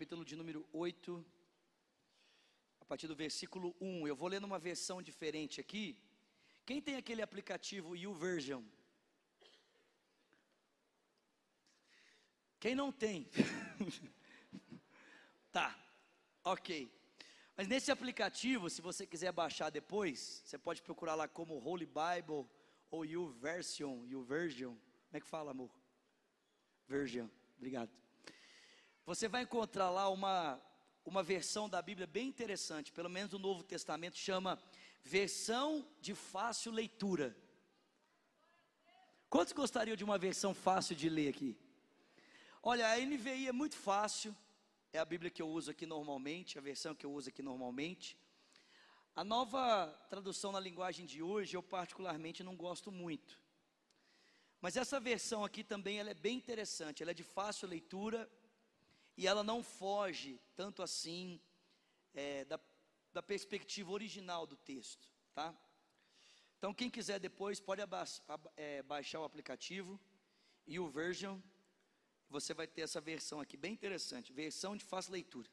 [0.00, 1.22] capítulo de número 8,
[2.80, 4.08] a partir do versículo 1.
[4.08, 5.94] Eu vou ler numa versão diferente aqui.
[6.64, 8.62] Quem tem aquele aplicativo YouVersion?
[12.58, 13.28] Quem não tem?
[15.52, 15.78] tá,
[16.44, 16.90] ok.
[17.54, 22.48] Mas nesse aplicativo, se você quiser baixar depois, você pode procurar lá como Holy Bible
[22.90, 24.70] ou YouVersion, YouVersion.
[24.72, 25.70] Como é que fala, amor?
[26.88, 27.28] Version.
[27.58, 28.00] Obrigado.
[29.10, 30.62] Você vai encontrar lá uma,
[31.04, 34.56] uma versão da Bíblia bem interessante, pelo menos no Novo Testamento, chama
[35.02, 37.36] versão de fácil leitura.
[39.28, 41.58] Quantos gostariam de uma versão fácil de ler aqui?
[42.62, 44.32] Olha, a NVI é muito fácil,
[44.92, 48.16] é a Bíblia que eu uso aqui normalmente, a versão que eu uso aqui normalmente.
[49.16, 53.40] A nova tradução na linguagem de hoje eu particularmente não gosto muito.
[54.60, 58.30] Mas essa versão aqui também ela é bem interessante, ela é de fácil leitura
[59.16, 61.40] e ela não foge tanto assim
[62.14, 62.58] é, da,
[63.12, 65.54] da perspectiva original do texto, tá?
[66.58, 67.82] Então quem quiser depois pode
[68.56, 69.98] é, baixar o aplicativo
[70.66, 71.38] e o version
[72.28, 75.50] você vai ter essa versão aqui, bem interessante, versão de fácil leitura.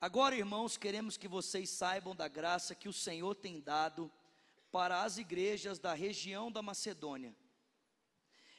[0.00, 4.10] Agora, irmãos, queremos que vocês saibam da graça que o Senhor tem dado
[4.70, 7.34] para as igrejas da região da Macedônia.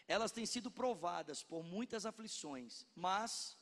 [0.07, 3.57] Elas têm sido provadas por muitas aflições, mas,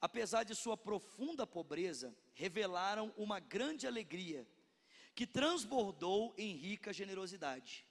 [0.00, 4.46] apesar de sua profunda pobreza, revelaram uma grande alegria
[5.14, 7.86] que transbordou em rica generosidade.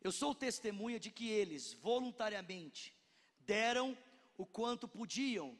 [0.00, 2.94] Eu sou testemunha de que eles, voluntariamente,
[3.40, 3.96] deram
[4.38, 5.58] o quanto podiam,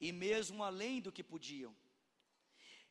[0.00, 1.76] e mesmo além do que podiam.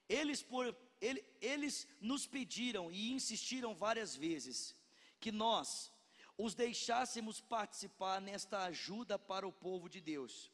[0.08, 4.76] Eles, por, ele, eles nos pediram e insistiram várias vezes
[5.20, 5.92] que nós
[6.38, 10.52] os deixássemos participar nesta ajuda para o povo de Deus.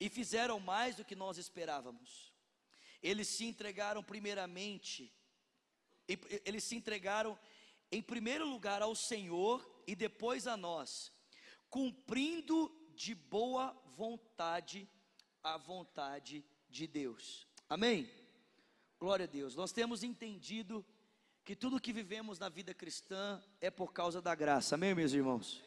[0.00, 2.32] E fizeram mais do que nós esperávamos.
[3.02, 5.12] Eles se entregaram primeiramente,
[6.44, 7.38] eles se entregaram
[7.90, 11.12] em primeiro lugar ao Senhor e depois a nós
[11.74, 14.88] cumprindo de boa vontade
[15.42, 17.48] a vontade de Deus.
[17.68, 18.08] Amém?
[18.96, 19.56] Glória a Deus.
[19.56, 20.86] Nós temos entendido
[21.44, 24.76] que tudo que vivemos na vida cristã é por causa da graça.
[24.76, 25.60] Amém, meus irmãos?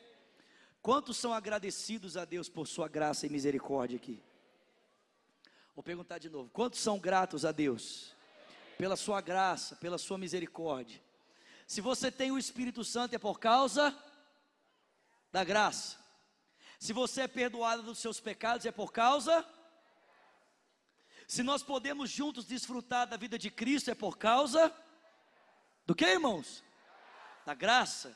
[0.87, 4.23] Quantos são agradecidos a Deus por sua graça e misericórdia aqui?
[5.75, 6.49] Vou perguntar de novo.
[6.49, 8.15] Quantos são gratos a Deus
[8.77, 11.03] pela sua graça, pela sua misericórdia?
[11.67, 13.93] Se você tem o Espírito Santo é por causa
[15.29, 15.97] da graça.
[16.79, 19.45] Se você é perdoado dos seus pecados, é por causa.
[21.27, 24.73] Se nós podemos juntos desfrutar da vida de Cristo, é por causa.
[25.85, 26.63] Do que, irmãos?
[27.45, 28.15] Da graça.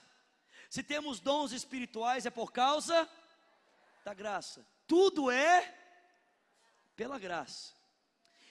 [0.71, 3.07] Se temos dons espirituais, é por causa
[4.03, 4.65] da graça.
[4.87, 5.77] Tudo é
[6.95, 7.75] pela graça.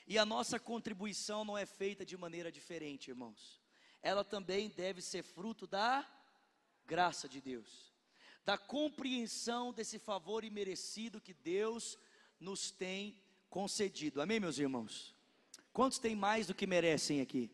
[0.06, 3.60] E a nossa contribuição não é feita de maneira diferente, irmãos.
[4.00, 6.08] Ela também deve ser fruto da
[6.86, 7.90] graça de Deus
[8.44, 11.98] da compreensão desse favor imerecido que Deus
[12.38, 13.16] nos tem
[13.48, 14.20] concedido.
[14.20, 15.14] Amém, meus irmãos?
[15.72, 17.50] Quantos têm mais do que merecem aqui?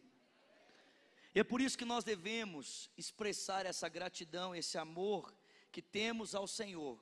[1.36, 5.32] E é por isso que nós devemos expressar essa gratidão, esse amor
[5.70, 6.98] que temos ao Senhor,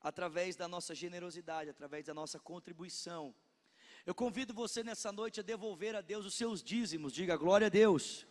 [0.00, 3.34] através da nossa generosidade, através da nossa contribuição.
[4.06, 7.70] Eu convido você nessa noite a devolver a Deus os seus dízimos, diga glória a
[7.70, 8.26] Deus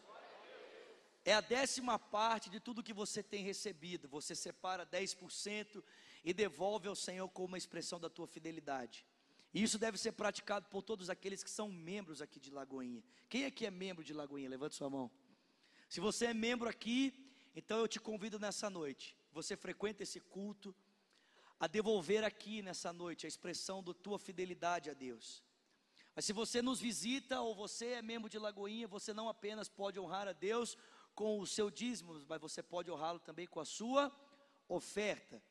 [1.26, 4.08] é a décima parte de tudo que você tem recebido.
[4.08, 5.84] Você separa 10%
[6.24, 9.06] e devolve ao Senhor como uma expressão da tua fidelidade.
[9.54, 13.04] E isso deve ser praticado por todos aqueles que são membros aqui de Lagoinha.
[13.28, 14.50] Quem aqui é membro de Lagoinha?
[14.50, 15.12] Levante sua mão.
[15.90, 17.12] Se você é membro aqui,
[17.56, 19.18] então eu te convido nessa noite.
[19.34, 20.74] Você frequenta esse culto
[21.60, 25.44] a devolver aqui nessa noite a expressão da tua fidelidade a Deus.
[26.16, 30.00] Mas se você nos visita ou você é membro de Lagoinha, você não apenas pode
[30.00, 30.78] honrar a Deus
[31.16, 34.12] com o seu dízimo, mas você pode honrá-lo também com a sua
[34.68, 35.42] oferta.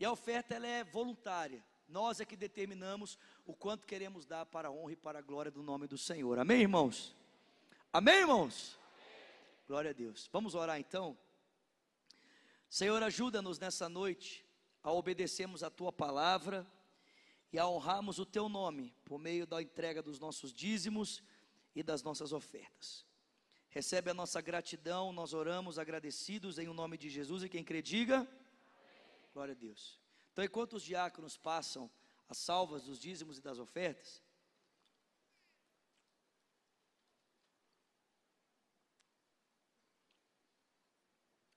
[0.00, 1.64] E a oferta ela é voluntária.
[1.88, 3.16] Nós é que determinamos
[3.46, 6.40] o quanto queremos dar para a honra e para a glória do nome do Senhor.
[6.40, 7.14] Amém, irmãos?
[7.92, 8.76] Amém, irmãos?
[9.66, 10.28] Glória a Deus.
[10.32, 11.18] Vamos orar então.
[12.68, 14.46] Senhor, ajuda-nos nessa noite
[14.80, 16.64] a obedecermos a tua palavra
[17.52, 21.20] e a honrarmos o teu nome por meio da entrega dos nossos dízimos
[21.74, 23.04] e das nossas ofertas.
[23.68, 27.82] Recebe a nossa gratidão, nós oramos agradecidos em o nome de Jesus e quem crê
[27.82, 28.26] diga.
[29.34, 30.00] Glória a Deus.
[30.32, 31.90] Então, enquanto os diáconos passam
[32.28, 34.22] as salvas dos dízimos e das ofertas,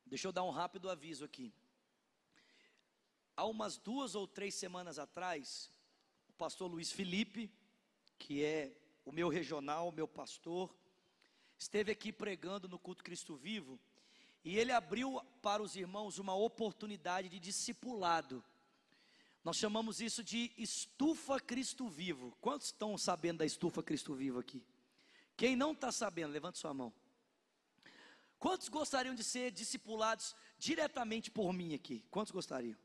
[0.09, 1.53] Deixa eu dar um rápido aviso aqui.
[3.37, 5.69] Há umas duas ou três semanas atrás,
[6.35, 7.47] pastor Luiz Felipe,
[8.17, 8.75] que é
[9.05, 10.75] o meu regional, o meu pastor,
[11.59, 13.79] esteve aqui pregando no culto Cristo Vivo,
[14.43, 18.43] e ele abriu para os irmãos uma oportunidade de discipulado.
[19.43, 22.35] Nós chamamos isso de estufa Cristo Vivo.
[22.41, 24.63] Quantos estão sabendo da estufa Cristo Vivo aqui?
[25.37, 26.91] Quem não está sabendo, levante sua mão.
[28.39, 32.05] Quantos gostariam de ser discipulados diretamente por mim aqui?
[32.09, 32.77] Quantos gostariam?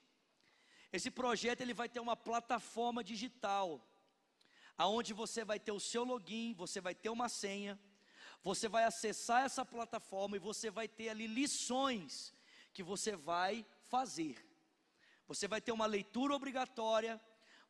[0.93, 3.87] Esse projeto ele vai ter uma plataforma digital,
[4.77, 7.79] aonde você vai ter o seu login, você vai ter uma senha,
[8.43, 12.33] você vai acessar essa plataforma e você vai ter ali lições
[12.73, 14.37] que você vai fazer.
[15.27, 17.21] Você vai ter uma leitura obrigatória,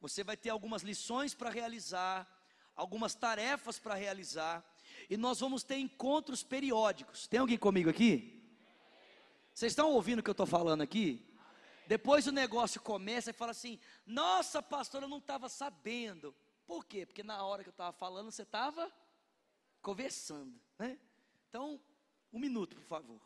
[0.00, 2.26] você vai ter algumas lições para realizar,
[2.76, 4.64] algumas tarefas para realizar,
[5.10, 7.26] e nós vamos ter encontros periódicos.
[7.26, 8.40] Tem alguém comigo aqui?
[9.52, 11.27] Vocês estão ouvindo o que eu estou falando aqui?
[11.88, 16.34] Depois o negócio começa e fala assim: Nossa, pastor, eu não estava sabendo.
[16.66, 17.06] Por quê?
[17.06, 18.92] Porque na hora que eu estava falando, você estava
[19.80, 20.60] conversando.
[20.78, 20.98] Né?
[21.48, 21.80] Então,
[22.30, 23.18] um minuto, por favor.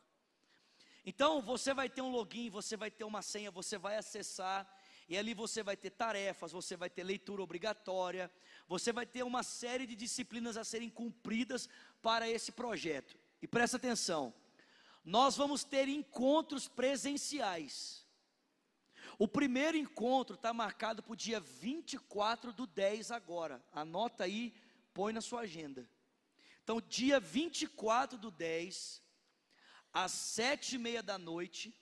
[1.05, 4.73] Então, você vai ter um login, você vai ter uma senha, você vai acessar,
[5.09, 8.31] e ali você vai ter tarefas, você vai ter leitura obrigatória,
[8.69, 11.69] você vai ter uma série de disciplinas a serem cumpridas
[12.01, 13.19] para esse projeto.
[13.43, 14.33] E presta atenção,
[15.05, 18.02] nós vamos ter encontros presenciais.
[19.19, 23.63] O primeiro encontro está marcado para o dia 24 do 10 agora.
[23.73, 24.55] Anota aí,
[24.95, 25.89] põe na sua agenda.
[26.63, 29.03] Então, dia 24 do 10,
[29.93, 31.77] às sete e meia da noite,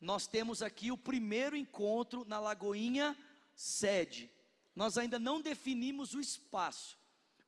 [0.00, 3.16] nós temos aqui o primeiro encontro na Lagoinha
[3.54, 4.30] Sede.
[4.74, 6.98] Nós ainda não definimos o espaço,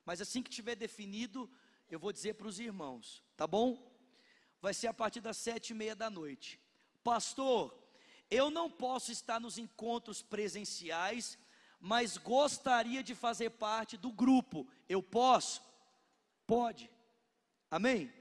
[0.04, 1.48] mas assim que tiver definido,
[1.90, 3.94] eu vou dizer para os irmãos, tá bom?
[4.62, 6.58] Vai ser a partir das sete e meia da noite.
[7.04, 7.72] Pastor,
[8.30, 11.38] eu não posso estar nos encontros presenciais,
[11.80, 14.66] mas gostaria de fazer parte do grupo.
[14.88, 15.62] Eu posso?
[16.46, 16.90] Pode.
[17.70, 18.12] Amém?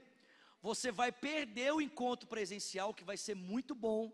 [0.62, 4.12] Você vai perder o encontro presencial, que vai ser muito bom.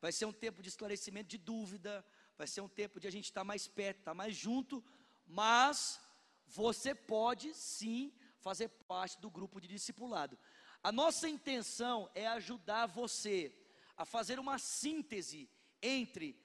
[0.00, 2.04] Vai ser um tempo de esclarecimento de dúvida.
[2.36, 4.84] Vai ser um tempo de a gente estar mais perto, estar mais junto.
[5.26, 6.00] Mas
[6.46, 10.38] você pode sim fazer parte do grupo de discipulado.
[10.82, 13.54] A nossa intenção é ajudar você
[13.96, 15.48] a fazer uma síntese
[15.82, 16.38] entre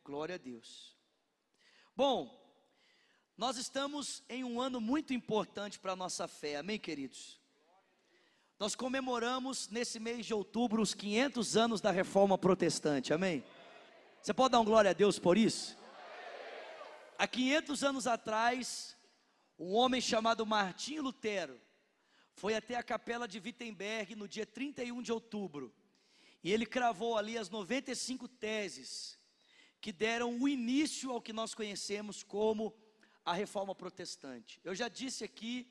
[0.04, 0.96] Glória a Deus.
[1.94, 2.44] Bom,
[3.36, 6.56] nós estamos em um ano muito importante para a nossa fé.
[6.56, 7.38] Amém, queridos?
[8.58, 13.44] Nós comemoramos nesse mês de outubro os 500 anos da reforma protestante, amém?
[14.22, 15.76] Você pode dar um glória a Deus por isso?
[17.18, 18.96] Há 500 anos atrás,
[19.58, 21.60] um homem chamado Martinho Lutero
[22.34, 25.74] foi até a capela de Wittenberg no dia 31 de outubro
[26.42, 29.18] e ele cravou ali as 95 teses
[29.78, 32.74] que deram o início ao que nós conhecemos como
[33.26, 34.60] a reforma protestante.
[34.62, 35.68] Eu já disse aqui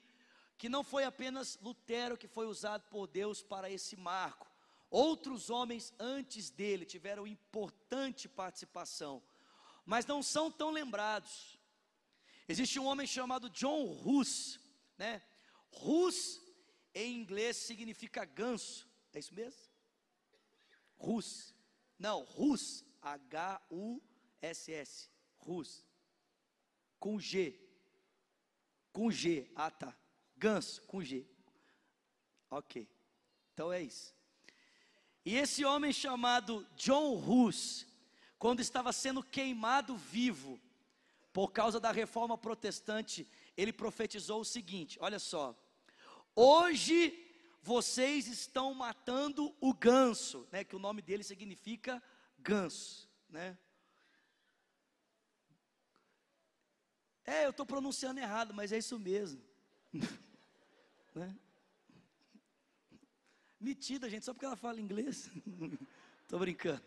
[0.57, 4.51] que não foi apenas Lutero que foi usado por Deus para esse marco.
[4.89, 9.23] Outros homens antes dele tiveram importante participação,
[9.85, 11.57] mas não são tão lembrados.
[12.47, 14.59] Existe um homem chamado John Hus,
[14.97, 15.21] né?
[15.71, 16.41] Hus
[16.93, 19.61] em inglês significa ganso, é isso mesmo?
[20.97, 21.53] Hus,
[21.97, 23.79] não, Hus, H-U-S-S,
[25.45, 25.85] Hus,
[26.99, 27.59] com G,
[28.91, 29.95] com G, ah tá,
[30.37, 31.25] Ganso, com G.
[32.49, 32.87] Ok.
[33.53, 34.13] Então é isso.
[35.25, 37.87] E esse homem chamado John Hus,
[38.37, 40.59] quando estava sendo queimado vivo,
[41.33, 45.55] por causa da reforma protestante, ele profetizou o seguinte: olha só.
[46.35, 47.21] Hoje
[47.61, 52.01] vocês estão matando o ganso, né, que o nome dele significa
[52.37, 53.57] ganso, né?
[57.25, 59.41] É, eu estou pronunciando errado, mas é isso mesmo.
[61.15, 61.33] Né?
[63.57, 65.31] Metida, gente, só porque ela fala inglês.
[66.21, 66.83] Estou brincando.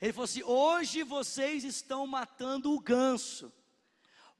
[0.00, 3.52] Ele falou assim: hoje vocês estão matando o ganso,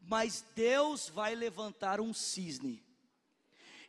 [0.01, 2.83] mas Deus vai levantar um cisne.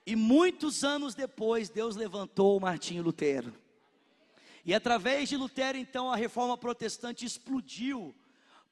[0.06, 3.56] E muitos anos depois, Deus levantou Martinho Lutero.
[4.66, 8.14] E através de Lutero, então, a reforma protestante explodiu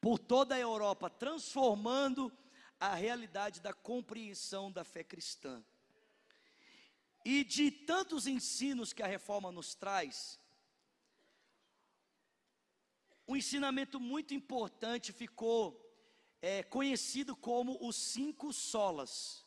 [0.02, 2.32] por toda a Europa, transformando
[2.80, 5.64] a realidade da compreensão da fé cristã.
[7.26, 10.40] E de tantos ensinos que a reforma nos traz,
[13.28, 15.86] um ensinamento muito importante ficou
[16.42, 19.46] é, conhecido como os cinco solas,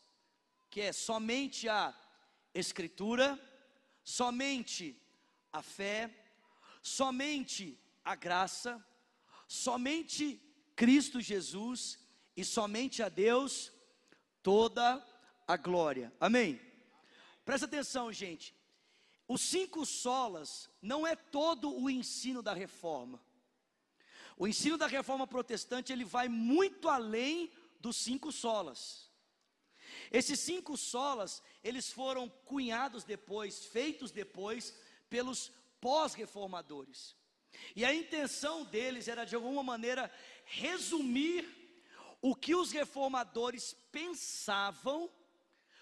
[0.69, 1.93] que é somente a
[2.53, 3.39] Escritura,
[4.03, 4.95] somente
[5.51, 6.09] a fé,
[6.81, 8.83] somente a graça,
[9.47, 10.41] somente
[10.75, 11.99] Cristo Jesus
[12.35, 13.71] e somente a Deus
[14.41, 15.05] toda
[15.47, 16.13] a glória.
[16.19, 16.59] Amém?
[17.45, 18.55] Presta atenção, gente.
[19.27, 23.21] Os cinco solas não é todo o ensino da reforma.
[24.37, 29.11] O ensino da reforma protestante ele vai muito além dos cinco solas.
[30.11, 34.75] Esses cinco solas, eles foram cunhados depois, feitos depois
[35.09, 37.15] pelos pós-reformadores.
[37.75, 40.11] E a intenção deles era de alguma maneira
[40.45, 41.47] resumir
[42.21, 45.11] o que os reformadores pensavam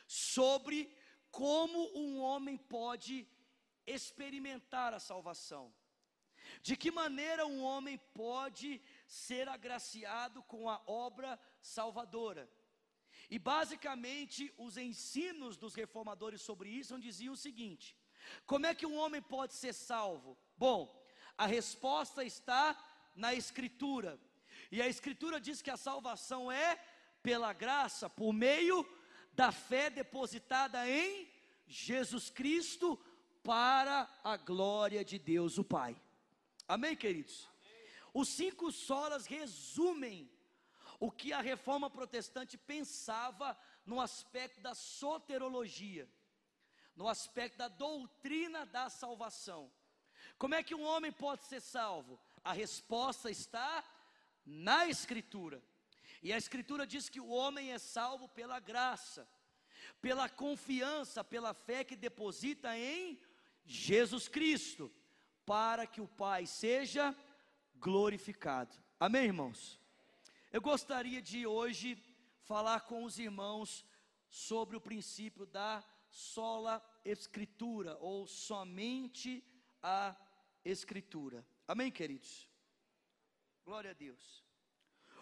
[0.08, 0.92] sobre
[1.30, 3.28] como um homem pode
[3.86, 5.74] experimentar a salvação.
[6.62, 12.50] De que maneira um homem pode ser agraciado com a obra salvadora.
[13.30, 17.96] E basicamente os ensinos dos reformadores sobre isso diziam o seguinte:
[18.46, 20.38] como é que um homem pode ser salvo?
[20.58, 21.01] Bom,
[21.38, 22.78] a resposta está
[23.16, 24.20] na Escritura.
[24.72, 26.80] E a Escritura diz que a salvação é
[27.22, 28.86] pela graça, por meio
[29.34, 31.30] da fé depositada em
[31.68, 33.00] Jesus Cristo,
[33.44, 36.00] para a glória de Deus o Pai.
[36.68, 37.50] Amém, queridos?
[37.60, 37.90] Amém.
[38.14, 40.30] Os cinco solas resumem
[41.00, 46.08] o que a reforma protestante pensava no aspecto da soterologia,
[46.96, 49.72] no aspecto da doutrina da salvação.
[50.42, 52.20] Como é que um homem pode ser salvo?
[52.44, 53.86] A resposta está
[54.44, 55.62] na Escritura.
[56.24, 59.30] E a Escritura diz que o homem é salvo pela graça,
[60.02, 63.22] pela confiança, pela fé que deposita em
[63.64, 64.92] Jesus Cristo,
[65.46, 67.16] para que o Pai seja
[67.76, 68.76] glorificado.
[69.00, 69.80] Amém, irmãos?
[70.52, 72.04] Eu gostaria de hoje
[72.46, 73.86] falar com os irmãos
[74.28, 79.46] sobre o princípio da sola escritura ou somente
[79.84, 80.16] a
[80.64, 81.46] escritura.
[81.68, 82.48] Amém, queridos?
[83.66, 84.44] Glória a Deus.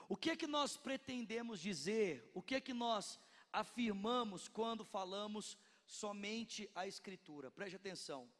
[0.08, 2.30] O que é que nós pretendemos dizer?
[2.34, 3.20] O que é que nós
[3.54, 7.52] afirmamos quando falamos somente a Escritura?
[7.52, 8.32] Preste atenção.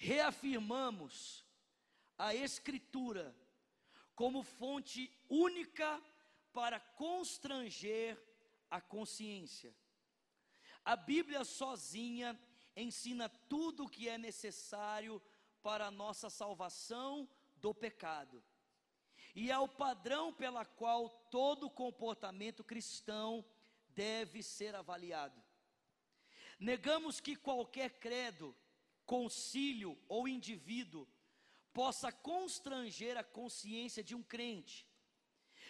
[0.00, 1.44] reafirmamos
[2.16, 3.34] a Escritura
[4.14, 6.02] como fonte única
[6.52, 8.18] para constranger
[8.70, 9.74] a consciência.
[10.84, 12.38] A Bíblia sozinha
[12.76, 15.28] ensina tudo o que é necessário para
[15.76, 18.42] a nossa salvação do pecado.
[19.34, 23.44] E é o padrão pela qual todo comportamento cristão
[23.90, 25.40] deve ser avaliado.
[26.58, 28.54] Negamos que qualquer credo,
[29.06, 31.06] concílio ou indivíduo
[31.72, 34.86] possa constranger a consciência de um crente.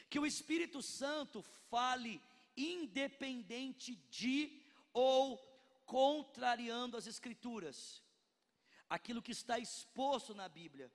[0.08, 2.22] Que o Espírito Santo fale
[2.56, 4.62] independente de
[4.92, 5.36] ou
[5.84, 8.02] contrariando as Escrituras,
[8.88, 10.90] aquilo que está exposto na Bíblia,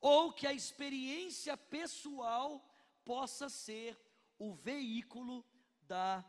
[0.00, 2.64] ou que a experiência pessoal
[3.04, 3.98] possa ser
[4.38, 5.44] o veículo
[5.82, 6.24] da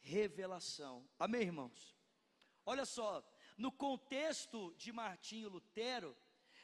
[0.00, 1.08] revelação.
[1.18, 1.96] Amém, irmãos?
[2.64, 3.22] Olha só,
[3.56, 6.16] no contexto de Martinho Lutero,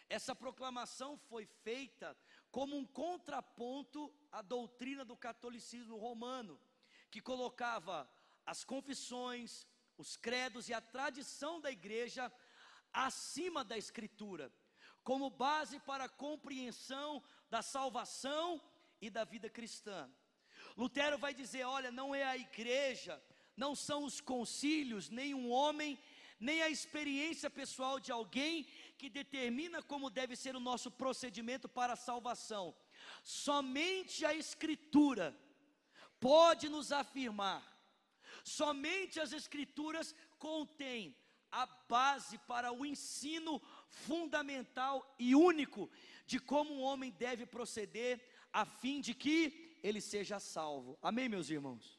[0.09, 2.17] essa proclamação foi feita
[2.51, 6.61] como um contraponto à doutrina do catolicismo romano,
[7.11, 8.11] que colocava
[8.47, 9.67] as confissões,
[9.99, 12.33] os credos e a tradição da igreja
[12.93, 14.53] acima da escritura,
[15.03, 18.61] como base para a compreensão da salvação
[19.01, 20.11] e da vida cristã.
[20.77, 23.23] Lutero vai dizer: olha, não é a igreja,
[23.57, 25.99] não são os concílios, nem um homem,
[26.39, 28.65] nem a experiência pessoal de alguém
[28.97, 32.75] que determina como deve ser o nosso procedimento para a salvação.
[33.23, 35.37] Somente a Escritura
[36.21, 37.63] pode nos afirmar,
[38.45, 41.17] somente as Escrituras contêm
[41.51, 45.91] a base para o ensino fundamental e único
[46.27, 50.99] de como um homem deve proceder a fim de que ele seja salvo.
[51.01, 51.99] Amém, meus irmãos?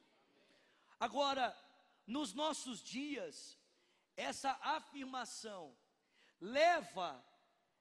[0.99, 1.57] Agora,
[2.05, 3.57] nos nossos dias,
[4.15, 5.75] essa afirmação
[6.39, 7.23] leva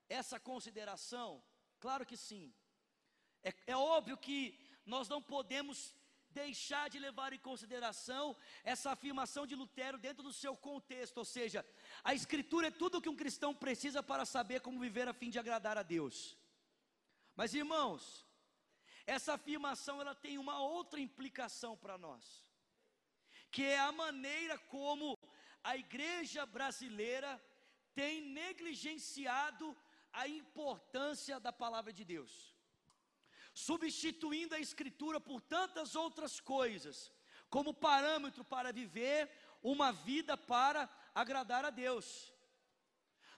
[0.08, 1.42] essa consideração?
[1.80, 2.54] Claro que sim.
[3.42, 5.94] É, é óbvio que nós não podemos
[6.38, 8.25] deixar de levar em consideração
[8.73, 11.60] essa afirmação de Lutero dentro do seu contexto, ou seja,
[12.10, 15.30] a Escritura é tudo o que um cristão precisa para saber como viver a fim
[15.30, 16.17] de agradar a Deus.
[17.39, 18.02] Mas irmãos,
[19.06, 22.25] essa afirmação ela tem uma outra implicação para nós,
[23.50, 25.17] que é a maneira como
[25.71, 27.30] a igreja brasileira
[27.95, 29.76] tem negligenciado
[30.12, 32.57] a importância da palavra de Deus
[33.66, 37.12] substituindo a Escritura por tantas outras coisas,
[37.50, 39.28] como parâmetro para viver
[39.60, 42.32] uma vida para agradar a Deus.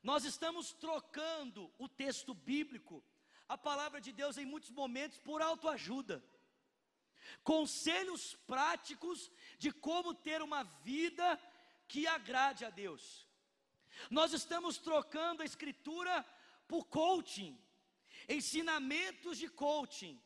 [0.02, 3.02] Nós estamos trocando o texto bíblico,
[3.48, 6.22] a palavra de Deus em muitos momentos, por autoajuda.
[7.42, 11.40] Conselhos práticos de como ter uma vida
[11.88, 13.26] que agrade a Deus.
[14.10, 16.14] Nós estamos trocando a escritura
[16.68, 17.58] por coaching
[18.28, 20.20] ensinamentos de coaching,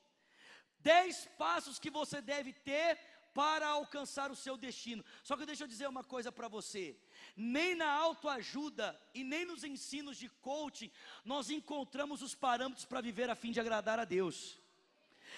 [0.78, 2.98] dez passos que você deve ter
[3.35, 5.04] para alcançar o seu destino.
[5.22, 6.96] Só que deixa eu dizer uma coisa para você:
[7.37, 10.90] nem na autoajuda e nem nos ensinos de coaching
[11.24, 14.59] nós encontramos os parâmetros para viver a fim de agradar a Deus.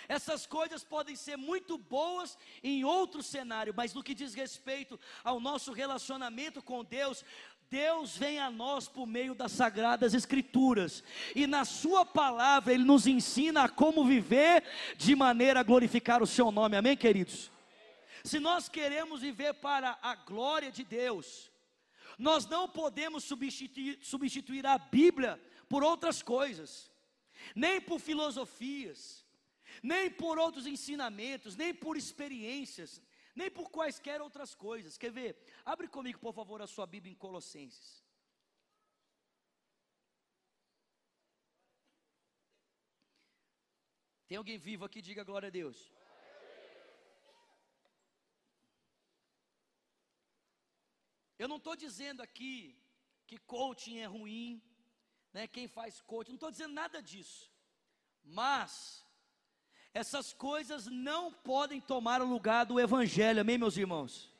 [0.09, 5.41] Essas coisas podem ser muito boas em outro cenário, mas no que diz respeito ao
[5.41, 7.25] nosso relacionamento com Deus,
[7.71, 11.03] Deus vem a nós por meio das sagradas escrituras,
[11.35, 14.65] e na Sua palavra Ele nos ensina a como viver
[14.97, 17.51] de maneira a glorificar o Seu nome, amém, queridos?
[18.25, 21.51] Se nós queremos viver para a glória de Deus,
[22.19, 26.91] nós não podemos substituir, substituir a Bíblia por outras coisas,
[27.55, 29.25] nem por filosofias,
[29.83, 33.01] nem por outros ensinamentos, nem por experiências,
[33.37, 34.97] nem por quaisquer outras coisas.
[34.97, 35.37] Quer ver?
[35.65, 38.03] Abre comigo, por favor, a sua Bíblia em Colossenses.
[44.27, 45.01] Tem alguém vivo aqui?
[45.01, 45.79] Diga glória a Deus.
[51.39, 52.75] Eu não estou dizendo aqui
[53.27, 54.63] que coaching é ruim,
[55.33, 55.47] né?
[55.47, 57.53] Quem faz coaching, não estou dizendo nada disso.
[58.25, 59.06] Mas
[59.97, 64.31] essas coisas não podem tomar o lugar do Evangelho, amém, meus irmãos?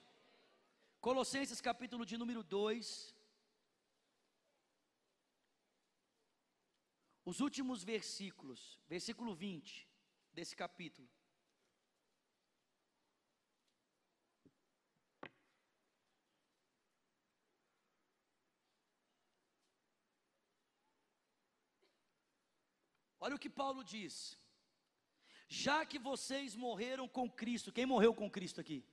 [1.01, 3.17] Colossenses capítulo de número 2.
[7.25, 9.89] Os últimos versículos, versículo 20
[10.31, 11.09] desse capítulo.
[23.19, 24.39] Olha o que Paulo diz
[25.49, 28.85] já que vocês morreram com Cristo, quem morreu com Cristo aqui?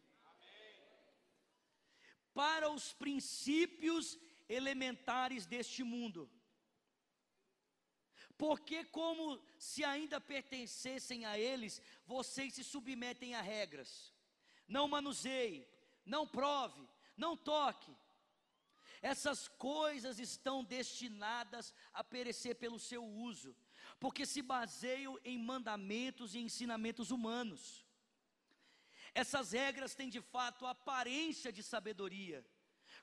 [2.33, 6.29] Para os princípios elementares deste mundo,
[8.37, 14.13] porque, como se ainda pertencessem a eles, vocês se submetem a regras.
[14.67, 15.67] Não manuseie,
[16.05, 17.95] não prove, não toque.
[19.01, 23.55] Essas coisas estão destinadas a perecer pelo seu uso,
[23.99, 27.85] porque se baseiam em mandamentos e ensinamentos humanos.
[29.13, 32.45] Essas regras têm de fato aparência de sabedoria,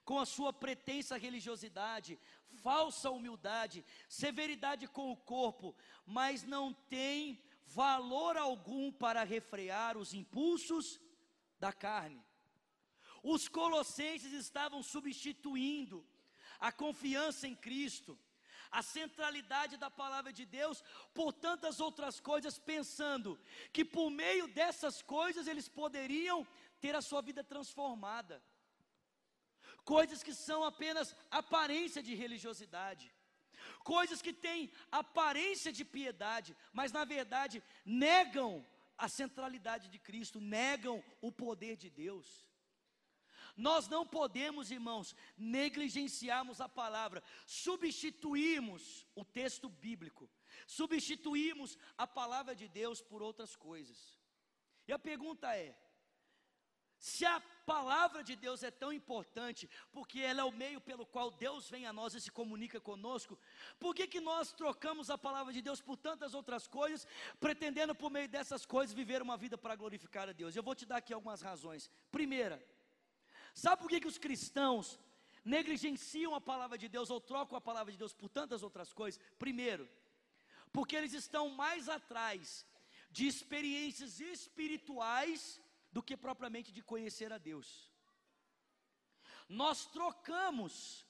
[0.05, 2.19] com a sua pretensa religiosidade,
[2.63, 11.01] falsa humildade, severidade com o corpo, mas não tem valor algum para refrear os impulsos
[11.59, 12.21] da carne.
[13.23, 16.05] Os colossenses estavam substituindo
[16.59, 18.19] a confiança em Cristo,
[18.71, 23.39] a centralidade da palavra de Deus, por tantas outras coisas, pensando
[23.73, 26.47] que por meio dessas coisas eles poderiam
[26.81, 28.43] ter a sua vida transformada.
[29.85, 33.13] Coisas que são apenas aparência de religiosidade,
[33.83, 38.65] coisas que têm aparência de piedade, mas na verdade negam
[38.97, 42.50] a centralidade de Cristo, negam o poder de Deus.
[43.57, 50.31] Nós não podemos, irmãos, negligenciarmos a palavra, substituirmos o texto bíblico,
[50.67, 54.19] substituirmos a palavra de Deus por outras coisas.
[54.87, 55.77] E a pergunta é:
[57.01, 61.31] se a palavra de Deus é tão importante, porque ela é o meio pelo qual
[61.31, 63.39] Deus vem a nós e se comunica conosco,
[63.79, 67.07] por que, que nós trocamos a palavra de Deus por tantas outras coisas,
[67.39, 70.55] pretendendo por meio dessas coisas viver uma vida para glorificar a Deus?
[70.55, 71.91] Eu vou te dar aqui algumas razões.
[72.11, 72.63] Primeira,
[73.55, 74.99] Sabe por que, que os cristãos
[75.45, 79.21] negligenciam a palavra de Deus ou trocam a palavra de Deus por tantas outras coisas?
[79.39, 79.89] Primeiro,
[80.73, 82.67] porque eles estão mais atrás
[83.11, 85.61] de experiências espirituais
[85.93, 87.91] do que propriamente de conhecer a Deus.
[89.49, 91.05] Nós trocamos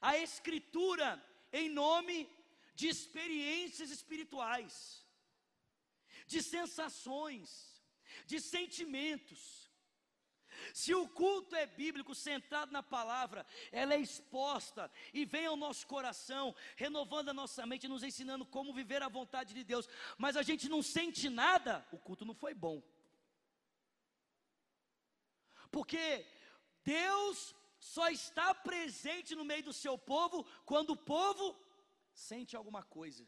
[0.00, 2.28] a Escritura em nome
[2.74, 5.04] de experiências espirituais,
[6.26, 7.82] de sensações,
[8.26, 9.69] de sentimentos.
[10.74, 15.86] Se o culto é bíblico, centrado na palavra, ela é exposta e vem ao nosso
[15.86, 20.42] coração, renovando a nossa mente, nos ensinando como viver a vontade de Deus, mas a
[20.42, 22.82] gente não sente nada, o culto não foi bom.
[25.70, 26.26] Porque
[26.84, 31.56] Deus só está presente no meio do seu povo quando o povo
[32.12, 33.26] sente alguma coisa.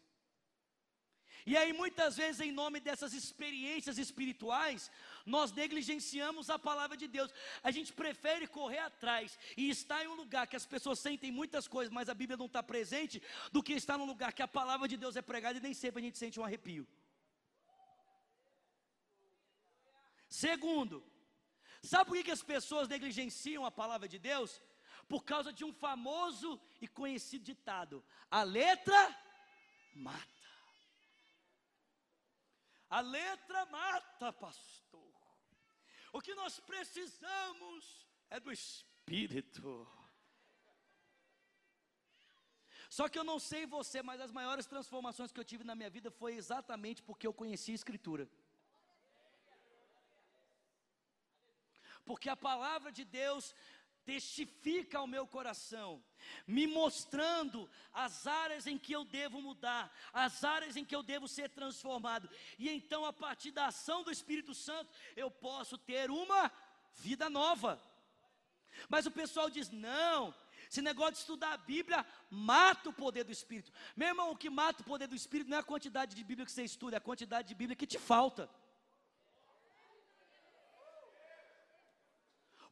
[1.45, 4.91] E aí, muitas vezes, em nome dessas experiências espirituais,
[5.27, 7.33] nós negligenciamos a palavra de Deus.
[7.63, 11.67] A gente prefere correr atrás e estar em um lugar que as pessoas sentem muitas
[11.67, 14.87] coisas, mas a Bíblia não está presente, do que estar num lugar que a palavra
[14.87, 16.87] de Deus é pregada e nem sempre a gente sente um arrepio.
[20.29, 21.05] Segundo,
[21.83, 24.63] sabe por que, as pessoas negligenciam a palavra de Deus?
[25.09, 29.01] Por causa de um famoso e conhecido ditado: a letra
[29.95, 30.42] mata.
[32.99, 35.13] A letra mata, pastor.
[36.13, 39.65] O que nós precisamos é do Espírito.
[42.97, 45.89] Só que eu não sei você, mas as maiores transformações que eu tive na minha
[45.97, 48.29] vida foi exatamente porque eu conheci a Escritura.
[52.05, 53.55] Porque a palavra de Deus
[54.05, 56.03] testifica ao meu coração,
[56.47, 61.29] me mostrando as áreas em que eu devo mudar, as áreas em que eu devo
[61.29, 62.29] ser transformado.
[62.59, 66.51] E então, a partir da ação do Espírito Santo, eu posso ter uma
[66.97, 67.81] vida nova.
[68.89, 70.35] Mas o pessoal diz: não,
[70.71, 73.73] esse negócio de estudar a Bíblia mata o poder do Espírito.
[73.95, 76.47] Meu irmão, o que mata o poder do Espírito não é a quantidade de Bíblia
[76.47, 78.49] que você estuda, é a quantidade de Bíblia que te falta.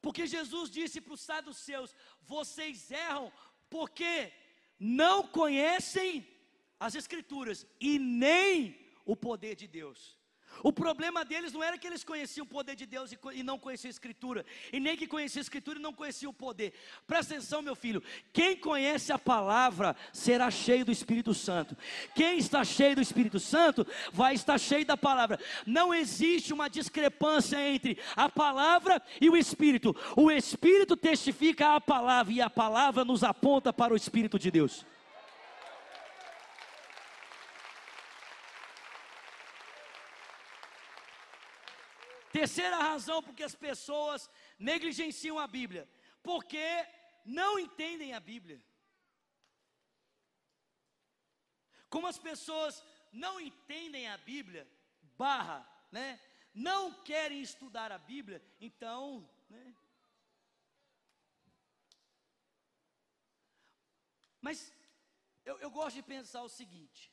[0.02, 3.32] Porque Jesus disse para os saduceus: vocês erram
[3.68, 4.32] porque
[4.78, 6.26] não conhecem
[6.78, 10.19] as Escrituras e nem o poder de Deus.
[10.62, 13.88] O problema deles não era que eles conheciam o poder de Deus e não conheciam
[13.88, 16.72] a Escritura, e nem que conheciam a Escritura e não conheciam o poder.
[17.06, 21.76] Presta atenção, meu filho: quem conhece a palavra será cheio do Espírito Santo.
[22.14, 25.38] Quem está cheio do Espírito Santo vai estar cheio da palavra.
[25.66, 29.94] Não existe uma discrepância entre a palavra e o Espírito.
[30.16, 34.84] O Espírito testifica a palavra e a palavra nos aponta para o Espírito de Deus.
[42.40, 45.86] Terceira razão porque as pessoas negligenciam a Bíblia,
[46.22, 46.66] porque
[47.22, 48.58] não entendem a Bíblia.
[51.90, 54.66] Como as pessoas não entendem a Bíblia,
[55.18, 55.58] barra,
[55.92, 56.18] né?
[56.54, 59.76] Não querem estudar a Bíblia, então, né?
[64.40, 64.72] Mas
[65.44, 67.09] Eu, eu gosto de pensar o seguinte: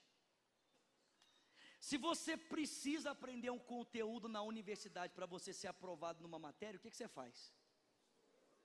[1.88, 6.82] se você precisa aprender um conteúdo na universidade para você ser aprovado numa matéria, o
[6.82, 7.36] que, que você faz?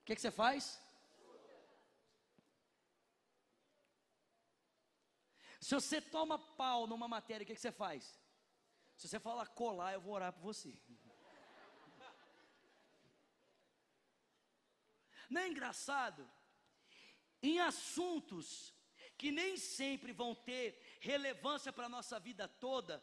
[0.01, 0.83] O que, que você faz?
[5.61, 8.03] Se você toma pau numa matéria, o que, que você faz?
[8.97, 10.77] Se você falar colar, eu vou orar por você.
[15.31, 16.29] Não é engraçado?
[17.41, 18.75] Em assuntos
[19.23, 23.01] que nem sempre vão ter relevância para a nossa vida toda,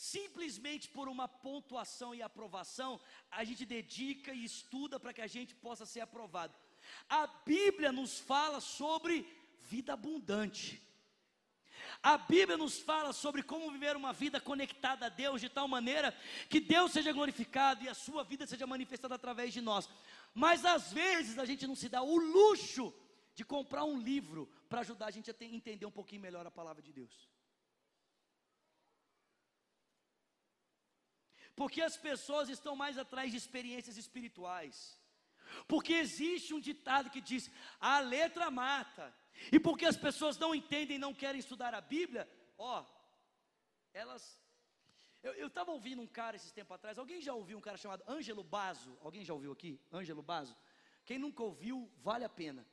[0.00, 2.98] simplesmente por uma pontuação e aprovação,
[3.30, 6.54] a gente dedica e estuda para que a gente possa ser aprovado.
[7.06, 9.26] A Bíblia nos fala sobre
[9.60, 10.80] vida abundante.
[12.02, 16.16] A Bíblia nos fala sobre como viver uma vida conectada a Deus de tal maneira
[16.48, 19.86] que Deus seja glorificado e a sua vida seja manifestada através de nós.
[20.32, 22.94] Mas às vezes a gente não se dá o luxo
[23.34, 26.80] de comprar um livro para ajudar a gente a entender um pouquinho melhor a palavra
[26.80, 27.28] de Deus.
[31.60, 34.76] Porque as pessoas estão mais atrás de experiências espirituais.
[35.68, 39.06] Porque existe um ditado que diz: a letra mata.
[39.52, 42.24] E porque as pessoas não entendem, não querem estudar a Bíblia,
[42.56, 42.82] ó,
[43.92, 44.22] elas.
[45.22, 46.98] Eu estava ouvindo um cara esses tempos atrás.
[46.98, 48.96] Alguém já ouviu um cara chamado Ângelo Basso?
[49.02, 49.78] Alguém já ouviu aqui?
[49.92, 50.56] Ângelo Basso?
[51.04, 52.66] Quem nunca ouviu, vale a pena.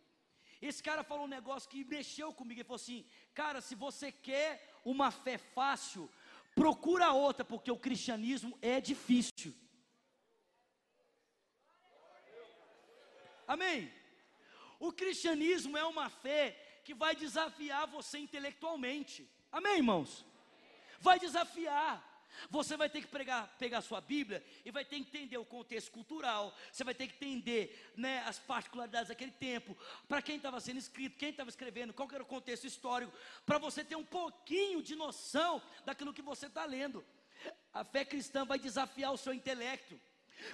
[0.62, 2.62] Esse cara falou um negócio que mexeu comigo.
[2.62, 6.10] Ele falou assim: Cara, se você quer uma fé fácil,
[6.58, 9.54] procura outra, porque o cristianismo é difícil.
[13.48, 13.94] Amém?
[14.80, 19.30] O cristianismo é uma fé que vai desafiar você intelectualmente.
[19.52, 20.26] Amém, irmãos?
[21.00, 21.96] Vai desafiar.
[22.50, 25.46] Você vai ter que pregar, pegar a sua Bíblia e vai ter que entender o
[25.46, 30.60] contexto cultural, você vai ter que entender né, as particularidades daquele tempo, para quem estava
[30.60, 33.12] sendo escrito, quem estava escrevendo, qual era o contexto histórico,
[33.46, 37.04] para você ter um pouquinho de noção daquilo que você está lendo.
[37.74, 40.00] A fé cristã vai desafiar o seu intelecto.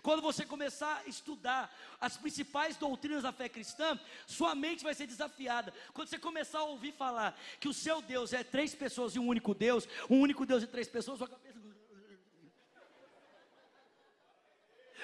[0.01, 5.07] Quando você começar a estudar as principais doutrinas da fé cristã, sua mente vai ser
[5.07, 5.73] desafiada.
[5.93, 9.27] Quando você começar a ouvir falar que o seu Deus é três pessoas e um
[9.27, 11.52] único Deus, um único Deus e três pessoas, sua cabeça.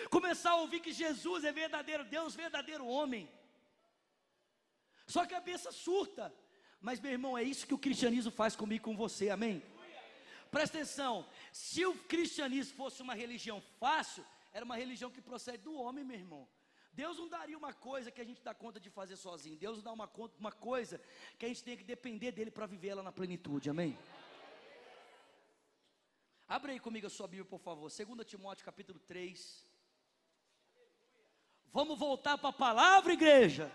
[0.10, 3.30] Começar a ouvir que Jesus é verdadeiro Deus, verdadeiro homem.
[5.06, 6.34] Sua cabeça surta.
[6.82, 9.62] Mas, meu irmão, é isso que o cristianismo faz comigo e com você, amém?
[10.50, 15.74] Presta atenção: se o cristianismo fosse uma religião fácil, era uma religião que procede do
[15.74, 16.48] homem, meu irmão.
[16.92, 19.56] Deus não daria uma coisa que a gente dá conta de fazer sozinho.
[19.58, 21.00] Deus não dá uma, uma coisa
[21.38, 23.70] que a gente tem que depender dele para viver ela na plenitude.
[23.70, 23.98] Amém?
[26.48, 27.92] Abre aí comigo a sua Bíblia, por favor.
[27.92, 29.69] 2 Timóteo capítulo 3.
[31.72, 33.72] Vamos voltar para a palavra, igreja.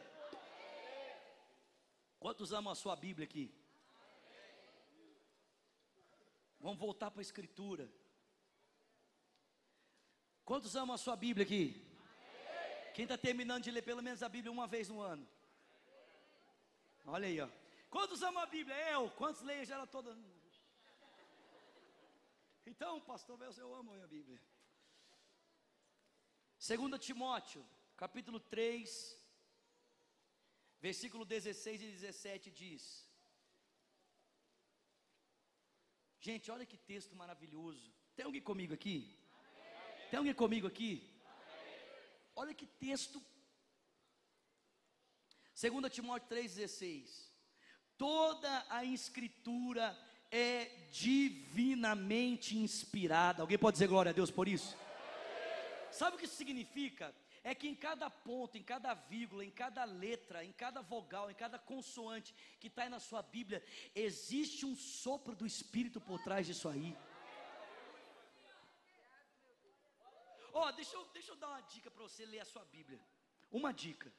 [2.19, 3.55] Quantos amam a sua Bíblia aqui?
[6.59, 7.93] Vamos voltar para a Escritura.
[10.45, 11.85] Quantos amam a sua Bíblia aqui?
[12.95, 15.27] Quem está terminando de ler pelo menos a Bíblia uma vez no ano?
[17.07, 17.49] Olha aí, ó.
[17.91, 18.75] Quantos amam a Bíblia?
[18.91, 19.11] Eu.
[19.11, 20.17] Quantos leem ela toda?
[22.67, 24.41] Então, pastor, eu amo a Bíblia.
[26.67, 27.65] 2 Timóteo,
[28.05, 29.19] capítulo 3,
[30.79, 32.83] versículo 16 e 17 diz:
[36.21, 37.87] Gente, olha que texto maravilhoso.
[38.15, 38.99] Tem alguém comigo aqui?
[40.11, 40.93] Tem alguém comigo aqui?
[42.37, 43.25] Olha que texto.
[45.59, 47.33] 2 Timóteo 3,16.
[47.97, 49.87] Toda a escritura
[50.31, 53.41] é divinamente inspirada.
[53.41, 54.77] Alguém pode dizer glória a Deus por isso?
[55.91, 57.15] Sabe o que isso significa?
[57.51, 61.35] É que em cada ponto, em cada vírgula, em cada letra, em cada vogal, em
[61.35, 63.63] cada consoante que está aí na sua Bíblia,
[63.95, 66.97] existe um sopro do Espírito por trás disso aí.
[70.55, 72.99] Ó, oh, deixa, eu, deixa eu dar uma dica para você ler a sua Bíblia.
[73.51, 74.11] Uma dica.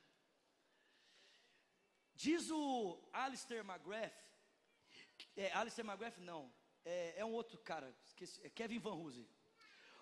[2.14, 4.14] Diz o Alistair McGrath,
[5.36, 6.54] é, Alistair McGrath não,
[6.86, 9.26] é, é um outro cara, esqueci, é Kevin Van Hooser.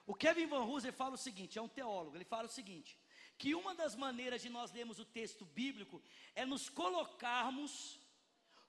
[0.05, 2.99] O Kevin Van Hooser fala o seguinte, é um teólogo, ele fala o seguinte,
[3.37, 6.01] que uma das maneiras de nós lermos o texto bíblico
[6.35, 7.99] é nos colocarmos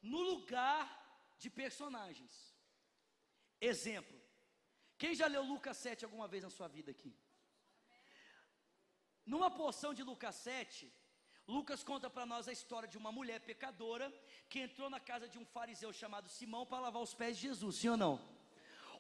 [0.03, 0.83] no lugar
[1.39, 2.55] de personagens.
[3.61, 4.19] Exemplo,
[4.99, 7.15] quem já leu Lucas 7 alguma vez na sua vida aqui?
[9.25, 10.93] Numa porção de Lucas 7,
[11.47, 14.13] Lucas conta para nós a história de uma mulher pecadora
[14.49, 17.77] que entrou na casa de um fariseu chamado Simão para lavar os pés de Jesus,
[17.77, 18.34] sim ou não?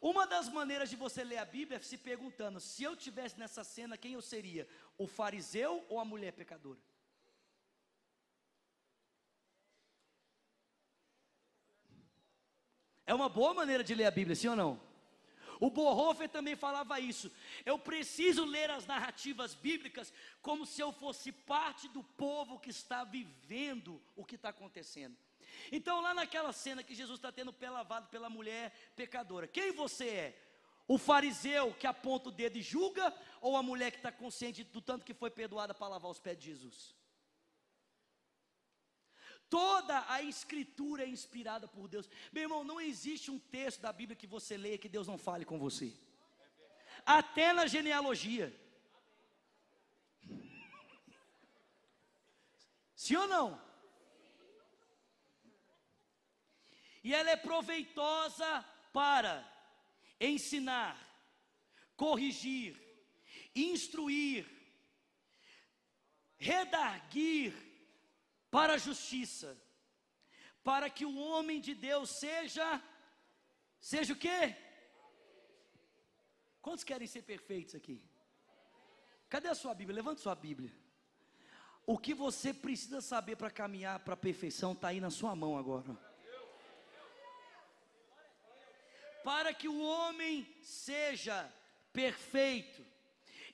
[0.05, 3.65] Uma das maneiras de você ler a Bíblia é se perguntando: se eu tivesse nessa
[3.65, 4.69] cena, quem eu seria?
[4.99, 6.79] O fariseu ou a mulher pecadora?
[13.07, 14.79] É uma boa maneira de ler a Bíblia, sim ou não?
[15.59, 17.33] O Bonhoeffer também falava isso.
[17.65, 20.13] Eu preciso ler as narrativas bíblicas
[20.43, 25.17] como se eu fosse parte do povo que está vivendo o que está acontecendo.
[25.71, 30.09] Então, lá naquela cena que Jesus está tendo pé lavado pela mulher pecadora, quem você
[30.09, 30.41] é?
[30.87, 34.83] O fariseu que aponta o dedo e julga, ou a mulher que está consciente do
[34.83, 36.95] tanto que foi perdoada para lavar os pés de Jesus?
[39.49, 42.09] Toda a escritura é inspirada por Deus.
[42.33, 45.45] Meu irmão, não existe um texto da Bíblia que você leia que Deus não fale
[45.45, 45.95] com você.
[47.07, 48.55] Até na genealogia.
[52.97, 53.64] Sim ou não?
[57.05, 59.47] E ela é proveitosa para
[60.19, 60.97] ensinar,
[61.97, 62.75] corrigir,
[63.55, 64.47] instruir,
[66.39, 67.53] redarguir
[68.51, 69.61] para a justiça,
[70.63, 72.83] para que o homem de Deus seja,
[73.79, 74.57] seja o quê?
[76.63, 78.03] Quantos querem ser perfeitos aqui?
[79.29, 79.97] Cadê a sua Bíblia?
[79.97, 80.73] Levante sua Bíblia.
[81.87, 85.59] O que você precisa saber para caminhar para a perfeição está aí na sua mão
[85.59, 86.14] agora.
[89.25, 91.51] Para que o homem seja
[91.95, 92.85] perfeito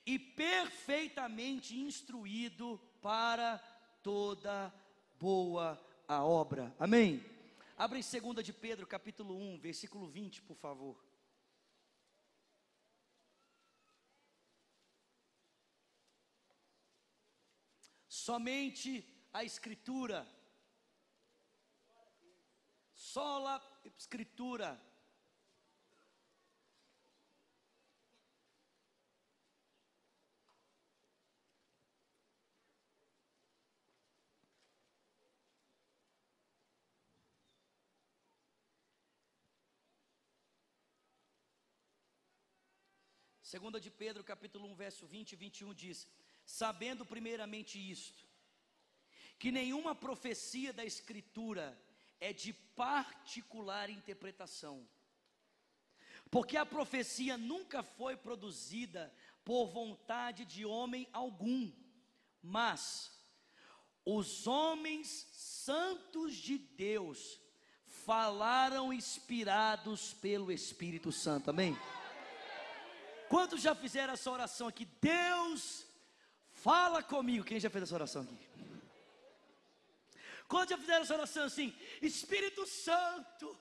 [0.05, 3.57] e perfeitamente instruído para
[4.03, 4.73] toda
[5.17, 6.75] boa a obra.
[6.77, 7.23] Amém?
[7.77, 11.01] Abre em 2 de Pedro, capítulo 1, versículo 20, por favor.
[18.09, 20.27] Somente a Escritura,
[22.93, 23.59] sola
[23.97, 24.79] Escritura,
[43.41, 46.07] Segunda de Pedro, capítulo 1, verso 20 e 21 diz:
[46.45, 48.23] Sabendo primeiramente isto,
[49.39, 51.77] que nenhuma profecia da escritura
[52.19, 54.87] é de particular interpretação.
[56.29, 61.71] Porque a profecia nunca foi produzida por vontade de homem algum,
[62.41, 63.11] mas
[64.05, 67.39] os homens santos de Deus
[67.85, 71.49] falaram inspirados pelo Espírito Santo.
[71.49, 71.75] Amém?
[73.31, 74.85] Quantos já fizeram essa oração aqui?
[74.99, 75.85] Deus,
[76.51, 77.45] fala comigo.
[77.45, 78.37] Quem já fez essa oração aqui?
[80.49, 81.73] Quantos já fizeram essa oração assim?
[82.01, 83.57] Espírito Santo,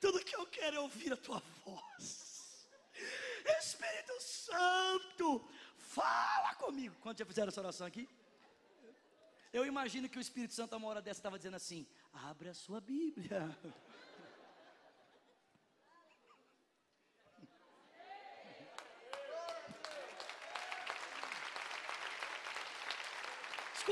[0.00, 2.66] tudo que eu quero é ouvir a tua voz.
[3.60, 6.96] Espírito Santo, fala comigo.
[7.00, 8.08] Quantos já fizeram essa oração aqui?
[9.52, 12.54] Eu imagino que o Espírito Santo, a uma hora dessa, estava dizendo assim: abre a
[12.54, 13.56] sua Bíblia.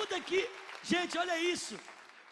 [0.01, 0.49] Escuta aqui,
[0.83, 1.79] gente, olha isso.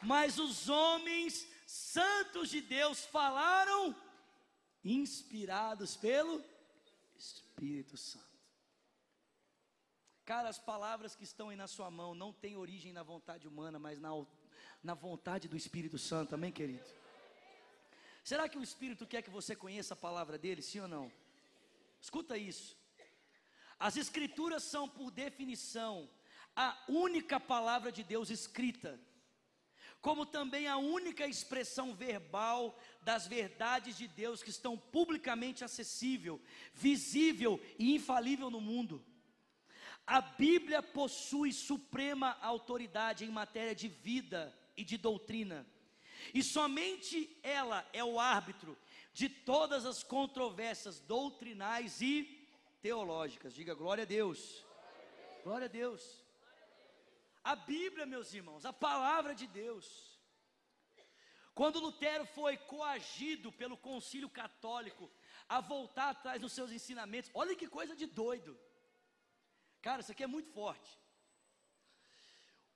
[0.03, 3.95] Mas os homens santos de Deus falaram
[4.83, 6.43] inspirados pelo
[7.15, 8.25] Espírito Santo.
[10.25, 13.79] Cara, as palavras que estão aí na sua mão não têm origem na vontade humana,
[13.79, 14.13] mas na,
[14.83, 16.89] na vontade do Espírito Santo, amém, querido?
[18.25, 21.13] Será que o Espírito quer que você conheça a palavra dele, sim ou não?
[22.01, 22.79] Escuta isso.
[23.79, 26.09] As Escrituras são, por definição,
[26.61, 29.01] a única palavra de Deus escrita,
[30.01, 36.43] como também a única expressão verbal das verdades de Deus que estão publicamente acessível,
[36.75, 39.05] visível e infalível no mundo.
[40.05, 45.65] A Bíblia possui suprema autoridade em matéria de vida e de doutrina.
[46.35, 48.77] E somente ela é o árbitro
[49.13, 52.49] de todas as controvérsias doutrinais e
[52.83, 53.55] teológicas.
[53.55, 54.67] Diga glória a Deus.
[55.45, 56.28] Glória a Deus.
[57.51, 59.87] A Bíblia, meus irmãos, a palavra de Deus.
[61.59, 65.11] Quando Lutero foi coagido pelo concílio católico
[65.49, 68.53] a voltar atrás dos seus ensinamentos, olha que coisa de doido.
[69.81, 70.91] Cara, isso aqui é muito forte.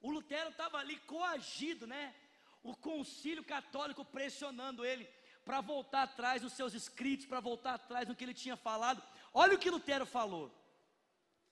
[0.01, 2.15] O Lutero estava ali coagido, né?
[2.63, 5.05] O concílio católico pressionando ele
[5.45, 9.03] para voltar atrás nos seus escritos, para voltar atrás no que ele tinha falado.
[9.35, 10.51] Olha o que Lutero falou.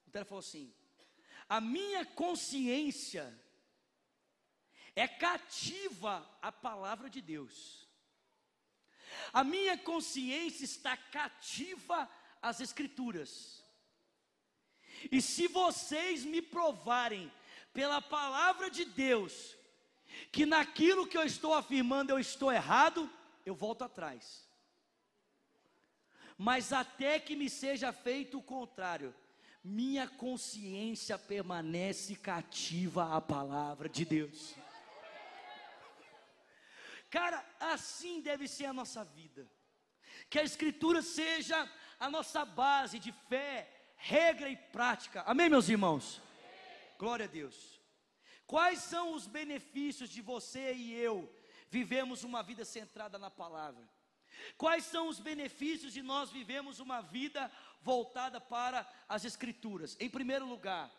[0.07, 0.75] Lutero falou assim:
[1.51, 3.37] a minha consciência
[4.95, 7.89] é cativa à palavra de Deus.
[9.33, 12.09] A minha consciência está cativa
[12.41, 13.65] às Escrituras.
[15.11, 17.33] E se vocês me provarem
[17.73, 19.57] pela palavra de Deus
[20.31, 23.11] que naquilo que eu estou afirmando eu estou errado,
[23.45, 24.49] eu volto atrás.
[26.39, 29.13] Mas até que me seja feito o contrário,
[29.63, 34.55] minha consciência permanece cativa à palavra de Deus.
[37.11, 39.51] Cara, assim deve ser a nossa vida.
[40.29, 45.23] Que a Escritura seja a nossa base de fé, regra e prática.
[45.27, 46.23] Amém, meus irmãos?
[46.99, 47.81] Glória a Deus.
[48.47, 51.33] Quais são os benefícios de você e eu
[51.69, 53.89] vivemos uma vida centrada na palavra?
[54.57, 57.51] Quais são os benefícios de nós vivemos uma vida
[57.83, 59.97] voltada para as Escrituras?
[60.01, 60.91] Em primeiro lugar,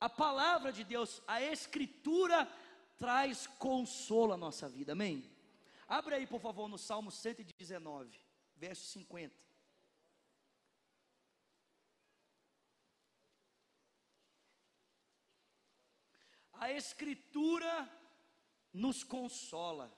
[0.00, 2.48] a palavra de Deus, a Escritura
[2.98, 5.24] traz consolo à nossa vida, amém?
[5.88, 8.10] Abre aí, por favor, no Salmo 119,
[8.56, 9.34] verso 50.
[16.52, 17.90] A Escritura
[18.72, 19.90] nos consola.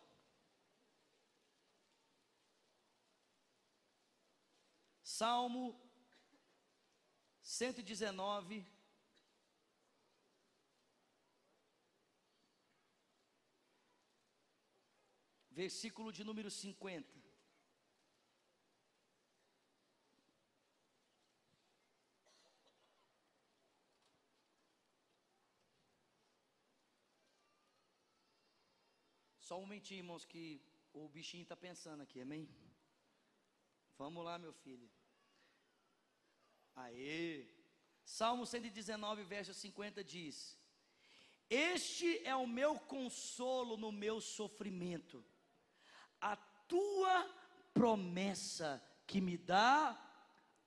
[5.23, 5.65] Salmo
[7.43, 8.67] 119,
[15.53, 17.23] versículo de número 50.
[29.39, 30.61] Só um momentinho, irmãos, que
[30.93, 32.49] o bichinho está pensando aqui, amém?
[33.97, 34.91] Vamos lá, meu filho.
[36.75, 37.47] Aê!
[38.05, 40.59] Salmo 119, verso 50 diz:
[41.49, 45.25] Este é o meu consolo no meu sofrimento,
[46.21, 47.29] a tua
[47.73, 49.99] promessa que me dá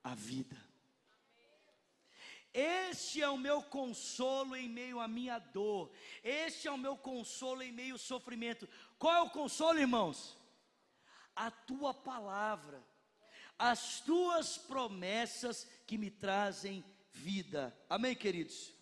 [0.02, 0.56] a vida.
[2.52, 5.92] Este é o meu consolo em meio à minha dor.
[6.24, 8.66] Este é o meu consolo em meio ao sofrimento.
[8.98, 10.38] Qual é o consolo, irmãos?
[11.34, 12.82] A tua palavra
[13.58, 17.76] as tuas promessas que me trazem vida.
[17.88, 18.72] Amém, queridos?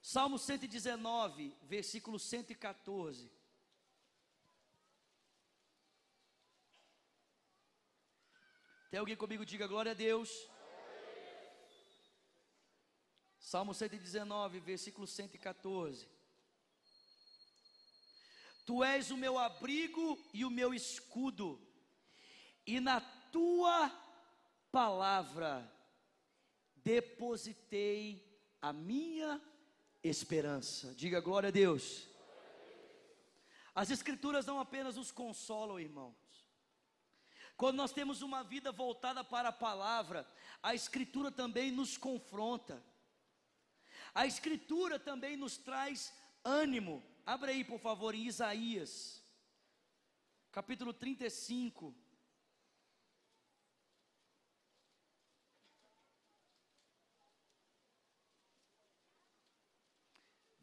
[0.00, 3.30] Salmo 119, versículo 114.
[8.90, 9.44] Tem alguém comigo?
[9.44, 10.30] Diga glória a Deus.
[13.40, 16.08] Salmo 119, versículo 114.
[18.64, 21.60] Tu és o meu abrigo e o meu escudo,
[22.66, 23.00] e na
[23.32, 23.90] tua
[24.70, 25.70] palavra
[26.86, 28.24] depositei
[28.62, 29.40] a minha
[30.02, 30.94] esperança.
[30.94, 32.08] Diga glória a Deus.
[33.74, 36.14] As Escrituras não apenas nos consolam, irmãos.
[37.56, 40.26] Quando nós temos uma vida voltada para a palavra,
[40.62, 42.82] a Escritura também nos confronta.
[44.14, 46.12] A Escritura também nos traz
[46.44, 47.02] ânimo.
[47.24, 49.22] Abra aí, por favor, em Isaías,
[50.52, 51.94] capítulo 35.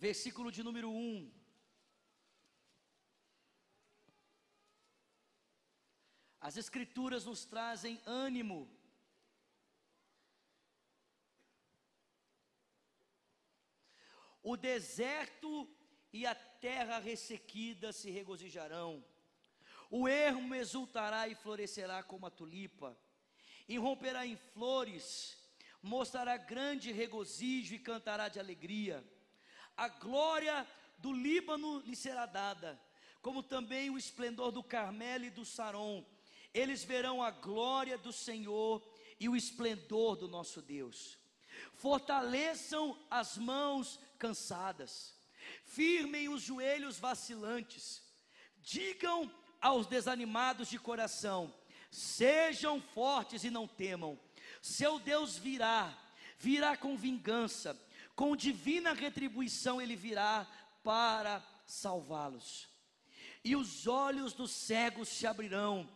[0.04, 1.32] Versículo de número 1.
[6.42, 8.60] As Escrituras nos trazem ânimo.
[14.52, 15.52] O deserto
[16.12, 18.92] e a terra ressequida se regozijarão.
[19.90, 22.90] O ermo exultará e florescerá como a tulipa.
[23.70, 25.38] Irromperá em flores,
[25.82, 29.02] mostrará grande regozijo e cantará de alegria
[29.76, 30.68] a glória
[30.98, 32.80] do Líbano lhe será dada,
[33.22, 36.06] como também o esplendor do Carmelo e do Saron.
[36.54, 38.82] Eles verão a glória do Senhor
[39.20, 41.18] e o esplendor do nosso Deus.
[41.76, 45.14] Fortaleçam as mãos cansadas,
[45.66, 48.04] firmem os joelhos vacilantes,
[48.58, 51.54] digam aos desanimados de coração:
[51.92, 54.20] sejam fortes e não temam,
[54.62, 55.98] seu Deus virá,
[56.38, 57.74] virá com vingança
[58.16, 60.48] com divina retribuição ele virá
[60.84, 62.70] para salvá-los.
[63.44, 65.90] E os olhos dos cegos se abrirão,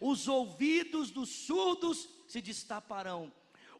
[0.00, 3.32] os ouvidos dos surdos se destaparão.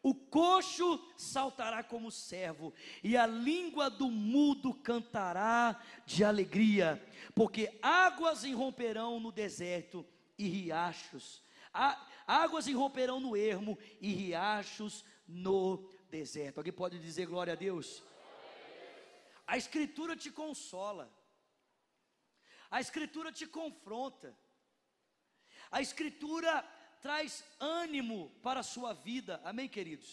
[0.02, 7.02] O coxo saltará como servo, e a língua do mudo cantará de alegria,
[7.34, 10.04] porque águas irromperão no deserto
[10.36, 11.40] e riachos,
[12.26, 15.88] águas irromperão no ermo e riachos no
[16.18, 16.58] deserto.
[16.58, 17.88] Alguém pode dizer glória a Deus?
[19.46, 21.06] A Escritura te consola,
[22.70, 24.30] a Escritura te confronta,
[25.70, 26.52] a Escritura
[27.02, 30.10] traz ânimo para a sua vida, amém, queridos?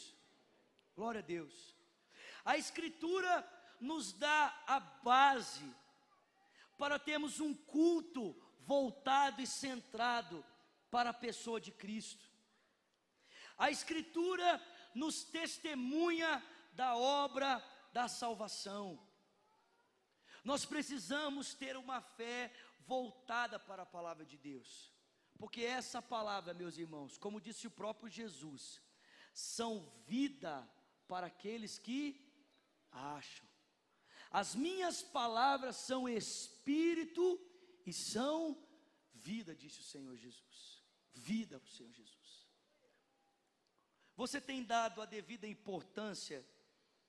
[0.95, 1.56] Glória a Deus.
[2.43, 3.34] A Escritura
[3.80, 5.70] nos dá a base
[6.78, 8.24] para termos um culto
[8.74, 10.43] voltado e centrado
[10.89, 12.26] para a pessoa de Cristo.
[13.58, 14.60] A Escritura
[14.94, 17.64] nos testemunha da obra
[17.94, 19.00] da salvação.
[20.44, 24.92] Nós precisamos ter uma fé voltada para a palavra de Deus,
[25.38, 28.82] porque essa palavra, meus irmãos, como disse o próprio Jesus,
[29.34, 29.72] são
[30.06, 30.68] vida
[31.08, 32.02] para aqueles que
[32.92, 33.48] acham.
[34.30, 37.39] As minhas palavras são espírito
[37.86, 38.58] e são
[39.14, 40.82] vida, disse o Senhor Jesus.
[41.14, 42.21] Vida o Senhor Jesus.
[44.22, 46.46] Você tem dado a devida importância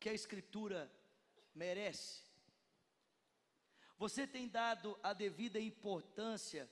[0.01, 0.91] que a Escritura
[1.55, 2.23] merece?
[3.99, 6.67] Você tem dado a devida importância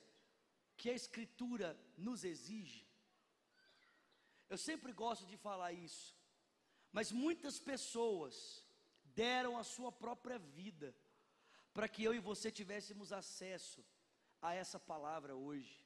[0.75, 2.87] que a Escritura nos exige?
[4.49, 6.17] Eu sempre gosto de falar isso,
[6.91, 8.65] mas muitas pessoas
[9.13, 10.95] deram a sua própria vida
[11.71, 13.85] para que eu e você tivéssemos acesso
[14.41, 15.80] a essa palavra hoje.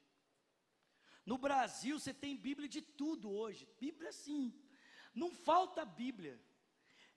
[1.25, 4.53] No Brasil você tem Bíblia de tudo hoje, Bíblia sim,
[5.13, 6.39] não falta Bíblia.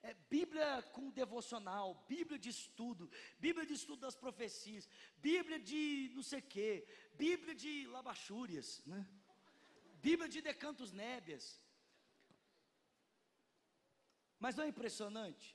[0.01, 4.87] É Bíblia com devocional, Bíblia de estudo, Bíblia de estudo das profecias,
[5.17, 9.05] Bíblia de não sei o quê, Bíblia de labachúrias, né?
[10.01, 11.61] Bíblia de decantos nébias.
[14.39, 15.47] Mas não é impressionante?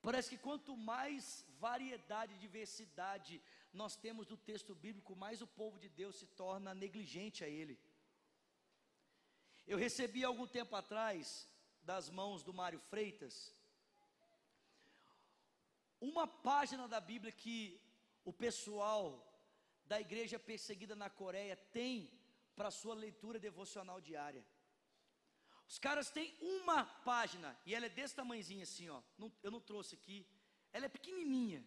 [0.00, 3.40] Parece que quanto mais variedade, diversidade
[3.72, 7.78] nós temos do texto bíblico, mais o povo de Deus se torna negligente a ele.
[9.66, 11.48] Eu recebi algum tempo atrás,
[11.82, 13.54] das mãos do Mário Freitas,
[16.00, 17.80] uma página da Bíblia que
[18.24, 19.04] o pessoal
[19.84, 22.10] da igreja perseguida na Coreia tem
[22.56, 24.44] para sua leitura devocional diária.
[25.68, 29.00] Os caras têm uma página e ela é desse tamanhozinho assim, ó.
[29.16, 30.26] Não, eu não trouxe aqui.
[30.72, 31.64] Ela é pequenininha.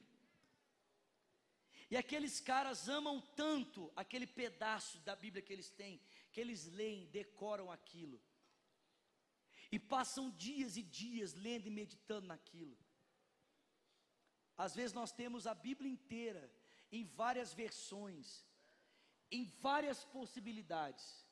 [1.89, 7.05] E aqueles caras amam tanto aquele pedaço da Bíblia que eles têm, que eles leem,
[7.07, 8.21] decoram aquilo.
[9.71, 12.77] E passam dias e dias lendo e meditando naquilo.
[14.57, 16.51] Às vezes nós temos a Bíblia inteira
[16.91, 18.45] em várias versões,
[19.29, 21.25] em várias possibilidades,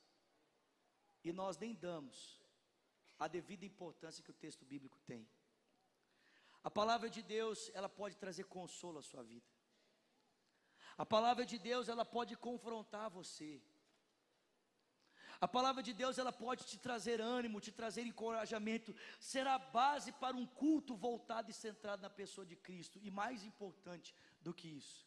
[1.24, 2.42] e nós nem damos
[3.18, 5.28] a devida importância que o texto bíblico tem.
[6.64, 9.53] A palavra de Deus, ela pode trazer consolo à sua vida.
[10.98, 13.62] A palavra de Deus, ela pode confrontar você.
[15.42, 20.38] A palavra de Deus, ela pode te trazer ânimo, te trazer encorajamento, será base para
[20.38, 23.00] um culto voltado e centrado na pessoa de Cristo.
[23.02, 25.06] E mais importante do que isso,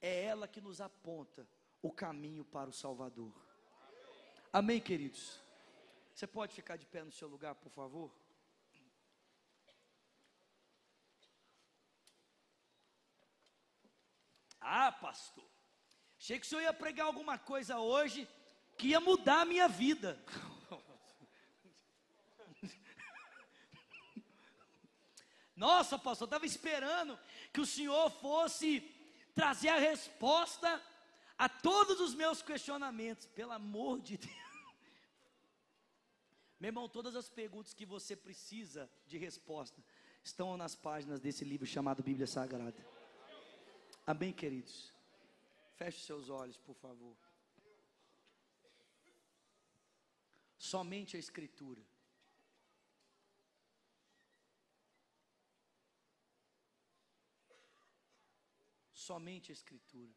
[0.00, 1.46] é ela que nos aponta
[1.82, 3.34] o caminho para o Salvador.
[4.52, 5.42] Amém, queridos?
[6.14, 8.10] Você pode ficar de pé no seu lugar, por favor?
[14.72, 15.44] Ah, pastor,
[16.16, 18.28] achei que o senhor ia pregar alguma coisa hoje
[18.78, 20.16] que ia mudar a minha vida.
[25.56, 27.18] Nossa, pastor, estava esperando
[27.52, 28.80] que o senhor fosse
[29.34, 30.80] trazer a resposta
[31.36, 34.36] a todos os meus questionamentos, pelo amor de Deus.
[36.60, 39.82] Meu irmão, todas as perguntas que você precisa de resposta
[40.22, 42.99] estão nas páginas desse livro chamado Bíblia Sagrada.
[44.06, 44.92] Amém, queridos?
[45.76, 47.16] Feche seus olhos, por favor.
[50.58, 51.82] Somente a Escritura.
[58.92, 60.14] Somente a Escritura.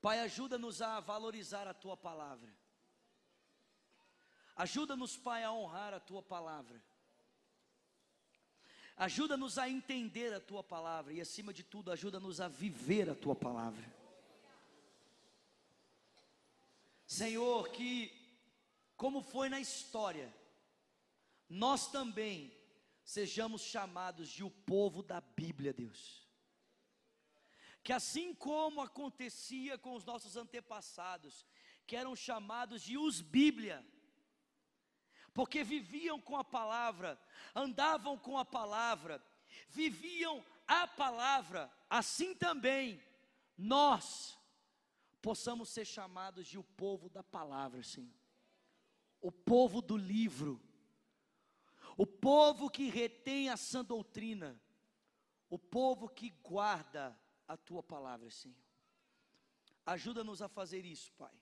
[0.00, 2.54] Pai, ajuda-nos a valorizar a tua palavra.
[4.56, 6.82] Ajuda-nos, Pai, a honrar a tua palavra.
[8.96, 13.34] Ajuda-nos a entender a tua palavra e, acima de tudo, ajuda-nos a viver a tua
[13.34, 13.92] palavra.
[17.06, 18.12] Senhor, que,
[18.96, 20.32] como foi na história,
[21.48, 22.52] nós também
[23.04, 26.24] sejamos chamados de o povo da Bíblia, Deus
[27.84, 31.44] que assim como acontecia com os nossos antepassados,
[31.86, 33.86] que eram chamados de os Bíblia,
[35.34, 37.20] porque viviam com a palavra,
[37.54, 39.22] andavam com a palavra,
[39.68, 43.02] viviam a palavra, assim também
[43.58, 44.38] nós
[45.20, 48.14] possamos ser chamados de o povo da palavra, Senhor.
[49.20, 50.60] O povo do livro,
[51.96, 54.60] o povo que retém a sã doutrina,
[55.48, 57.18] o povo que guarda
[57.48, 58.62] a tua palavra, Senhor.
[59.86, 61.34] Ajuda-nos a fazer isso, Pai.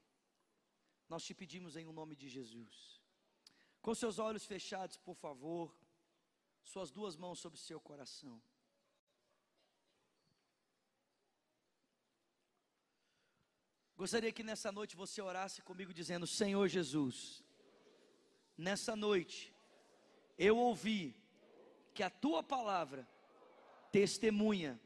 [1.08, 3.01] Nós te pedimos em o nome de Jesus.
[3.82, 5.76] Com seus olhos fechados, por favor,
[6.62, 8.40] suas duas mãos sobre seu coração.
[13.96, 17.42] Gostaria que nessa noite você orasse comigo dizendo: Senhor Jesus,
[18.56, 19.54] nessa noite
[20.38, 21.14] eu ouvi
[21.92, 23.06] que a tua palavra
[23.90, 24.80] testemunha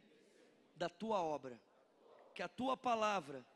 [0.75, 1.61] da tua obra,
[2.35, 3.47] que a tua palavra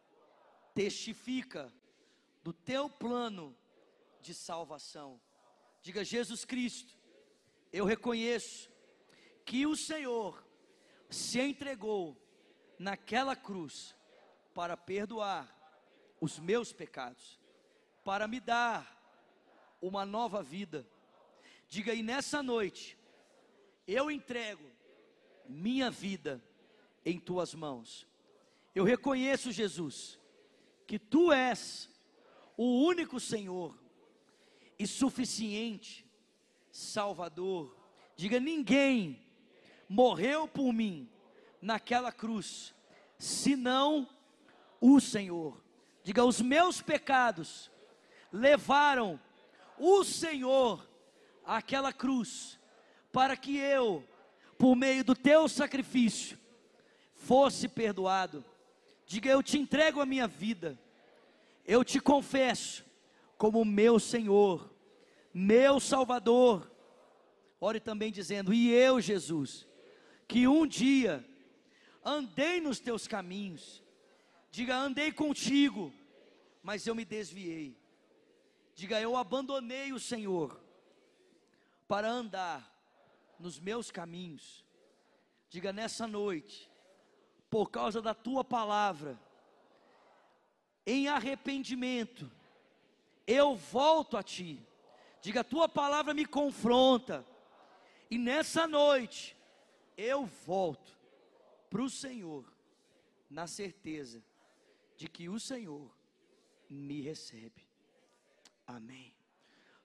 [0.75, 1.73] testifica
[2.43, 3.57] do teu plano
[4.21, 5.21] de salvação.
[5.83, 6.95] Diga, Jesus Cristo,
[7.73, 8.71] eu reconheço
[9.45, 10.45] que o Senhor
[11.09, 12.17] se entregou
[12.79, 13.95] naquela cruz
[14.55, 15.57] para perdoar
[16.21, 17.41] os meus pecados,
[18.05, 18.99] para me dar
[19.81, 20.87] uma nova vida.
[21.69, 22.99] Diga aí nessa noite,
[23.87, 24.71] eu entrego
[25.49, 26.43] minha vida
[27.05, 28.07] em tuas mãos.
[28.75, 30.19] Eu reconheço, Jesus,
[30.87, 31.91] que tu és
[32.57, 33.77] o único Senhor
[34.81, 36.05] e suficiente
[36.71, 37.77] Salvador.
[38.17, 39.21] Diga: ninguém
[39.89, 41.09] morreu por mim
[41.61, 42.75] naquela cruz,
[43.19, 44.09] senão
[44.81, 45.63] o Senhor.
[46.03, 47.71] Diga: os meus pecados
[48.33, 49.21] levaram
[49.79, 50.89] o Senhor
[51.45, 52.59] àquela cruz,
[53.13, 54.07] para que eu,
[54.59, 56.39] por meio do teu sacrifício,
[57.15, 58.45] fosse perdoado.
[59.07, 60.79] Diga: eu te entrego a minha vida
[61.71, 62.85] eu te confesso
[63.39, 64.70] como meu Senhor,
[65.33, 66.71] meu Salvador.
[67.61, 69.67] Ore também dizendo: E eu, Jesus,
[70.27, 71.25] que um dia
[72.05, 73.83] andei nos teus caminhos,
[74.51, 75.93] diga, andei contigo,
[76.63, 77.77] mas eu me desviei.
[78.75, 80.59] Diga, eu abandonei o Senhor
[81.87, 82.71] para andar
[83.39, 84.65] nos meus caminhos.
[85.49, 86.71] Diga, nessa noite,
[87.51, 89.21] por causa da tua palavra,
[90.87, 92.31] em arrependimento,
[93.27, 94.65] eu volto a ti.
[95.21, 97.27] Diga, tua palavra me confronta.
[98.11, 99.37] E nessa noite,
[99.97, 100.99] eu volto
[101.69, 102.45] para o Senhor,
[103.29, 104.25] na certeza
[104.97, 105.95] de que o Senhor
[106.69, 107.69] me recebe.
[108.67, 109.15] Amém.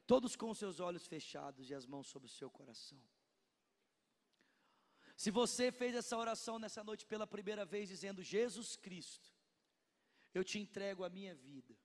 [0.07, 3.01] Todos com seus olhos fechados e as mãos sobre o seu coração.
[5.15, 9.33] Se você fez essa oração nessa noite pela primeira vez, dizendo: Jesus Cristo,
[10.33, 11.75] eu te entrego a minha vida.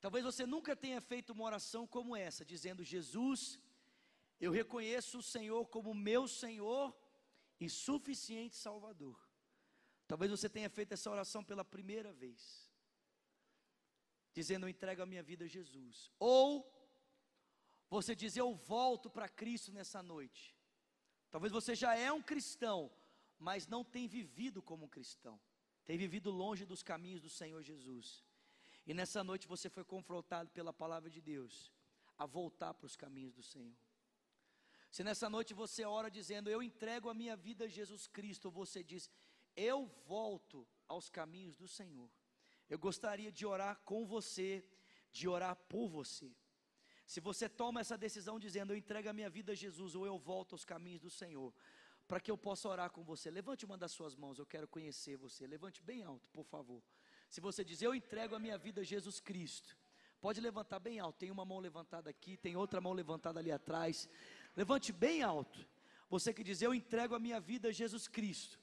[0.00, 3.58] Talvez você nunca tenha feito uma oração como essa, dizendo: Jesus,
[4.40, 6.96] eu reconheço o Senhor como meu Senhor
[7.58, 9.18] e suficiente Salvador.
[10.06, 12.70] Talvez você tenha feito essa oração pela primeira vez,
[14.32, 16.10] dizendo: Eu entrego a minha vida a Jesus.
[16.18, 16.46] Ou
[17.88, 20.56] você diz: Eu volto para Cristo nessa noite.
[21.30, 22.90] Talvez você já é um cristão,
[23.38, 25.40] mas não tem vivido como um cristão
[25.90, 28.24] tem vivido longe dos caminhos do Senhor Jesus.
[28.86, 31.72] E nessa noite você foi confrontado pela palavra de Deus
[32.18, 33.76] a voltar para os caminhos do Senhor.
[34.90, 38.82] Se nessa noite você ora dizendo, eu entrego a minha vida a Jesus Cristo, você
[38.82, 39.10] diz,
[39.56, 42.10] eu volto aos caminhos do Senhor.
[42.68, 44.64] Eu gostaria de orar com você,
[45.12, 46.34] de orar por você.
[47.06, 50.16] Se você toma essa decisão dizendo, eu entrego a minha vida a Jesus, ou eu
[50.18, 51.52] volto aos caminhos do Senhor,
[52.06, 53.30] para que eu possa orar com você.
[53.30, 55.46] Levante uma das suas mãos, eu quero conhecer você.
[55.46, 56.82] Levante bem alto, por favor.
[57.30, 59.74] Se você diz, eu entrego a minha vida a Jesus Cristo,
[60.20, 61.18] pode levantar bem alto.
[61.20, 64.08] Tem uma mão levantada aqui, tem outra mão levantada ali atrás.
[64.54, 65.66] Levante bem alto.
[66.10, 68.58] Você que diz, eu entrego a minha vida a Jesus Cristo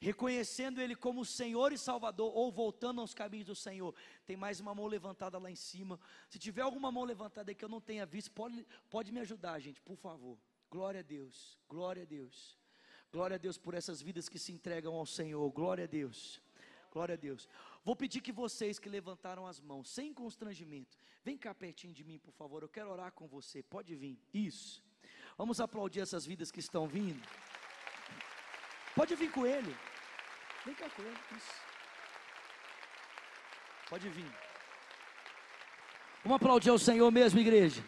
[0.00, 3.94] reconhecendo Ele como Senhor e Salvador, ou voltando aos caminhos do Senhor.
[4.26, 5.98] Tem mais uma mão levantada lá em cima.
[6.28, 9.80] Se tiver alguma mão levantada que eu não tenha visto, pode, pode me ajudar, gente,
[9.80, 10.38] por favor.
[10.70, 12.56] Glória a Deus, glória a Deus.
[13.10, 15.50] Glória a Deus por essas vidas que se entregam ao Senhor.
[15.50, 16.40] Glória a Deus.
[16.90, 17.48] Glória a Deus.
[17.84, 22.18] Vou pedir que vocês que levantaram as mãos, sem constrangimento, vem cá pertinho de mim,
[22.18, 22.62] por favor.
[22.62, 23.62] Eu quero orar com você.
[23.62, 24.18] Pode vir.
[24.32, 24.82] Isso.
[25.36, 27.22] Vamos aplaudir essas vidas que estão vindo.
[28.94, 29.76] Pode vir com ele.
[30.64, 31.18] Vem cá com ele.
[31.36, 31.54] Isso.
[33.88, 34.30] Pode vir.
[36.24, 37.82] Vamos aplaudir ao Senhor mesmo, igreja.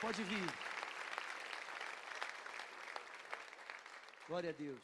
[0.00, 0.73] Pode vir.
[4.34, 4.82] Glória a Deus.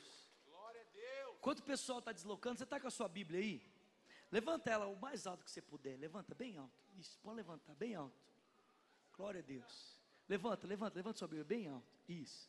[0.48, 1.36] Glória a Deus.
[1.40, 3.60] Enquanto o pessoal está deslocando, você está com a sua Bíblia aí?
[4.30, 5.98] Levanta ela o mais alto que você puder.
[5.98, 6.70] Levanta bem alto.
[6.96, 8.14] Isso, pode levantar bem alto.
[9.16, 9.96] Glória a Deus.
[10.28, 11.84] Levanta, levanta, levanta sua Bíblia bem alto.
[12.08, 12.48] Isso.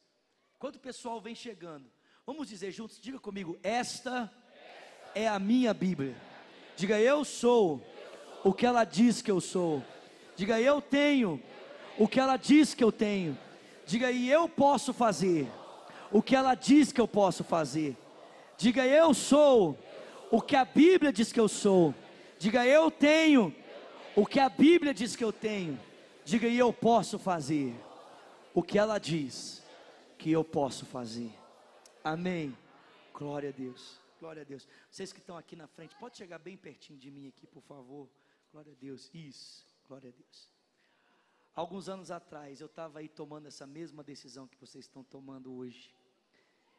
[0.55, 1.91] Enquanto o pessoal vem chegando,
[2.23, 6.15] vamos dizer juntos, diga comigo: Esta, Esta é a minha Bíblia.
[6.77, 9.83] Diga, eu sou, eu sou o que ela diz que eu sou.
[10.35, 11.41] Diga, eu tenho
[11.97, 13.35] o que ela diz que eu tenho.
[13.87, 15.51] Diga aí, eu posso fazer
[16.11, 17.97] o que ela diz que eu posso fazer.
[18.57, 19.77] Diga, eu sou
[20.29, 21.93] o que a Bíblia diz que eu sou.
[22.37, 23.53] Diga, eu tenho
[24.15, 25.79] o que a Bíblia diz que eu tenho.
[26.23, 27.73] Diga, e eu posso fazer
[28.53, 29.63] o que ela diz
[30.17, 31.31] que eu posso fazer.
[32.03, 32.55] Amém.
[33.13, 33.99] Glória a Deus.
[34.19, 34.67] Glória a Deus.
[34.89, 38.07] Vocês que estão aqui na frente, pode chegar bem pertinho de mim aqui, por favor.
[38.51, 39.09] Glória a Deus.
[39.13, 39.65] Isso.
[39.87, 40.49] Glória a Deus.
[41.55, 45.93] Alguns anos atrás, eu estava aí tomando essa mesma decisão que vocês estão tomando hoje.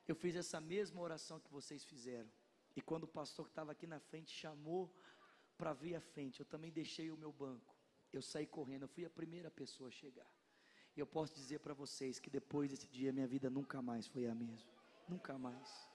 [0.07, 2.31] Eu fiz essa mesma oração que vocês fizeram.
[2.75, 4.93] E quando o pastor que estava aqui na frente chamou
[5.57, 7.75] para vir à frente, eu também deixei o meu banco.
[8.13, 10.31] Eu saí correndo, eu fui a primeira pessoa a chegar.
[10.97, 14.27] E eu posso dizer para vocês que depois desse dia minha vida nunca mais foi
[14.27, 14.71] a mesma.
[15.09, 15.89] Nunca mais.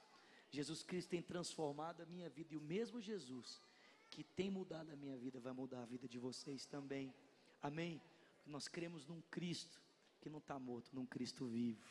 [0.50, 3.62] Jesus Cristo tem transformado a minha vida e o mesmo Jesus
[4.10, 7.14] que tem mudado a minha vida vai mudar a vida de vocês também.
[7.62, 8.02] Amém?
[8.46, 9.82] Nós cremos num Cristo
[10.22, 11.84] que não está morto, num Cristo vivo.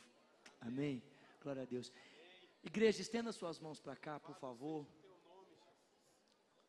[0.61, 1.03] Amém?
[1.47, 1.93] Glória a Deus.
[2.61, 4.85] Igreja, estenda suas mãos para cá, por favor.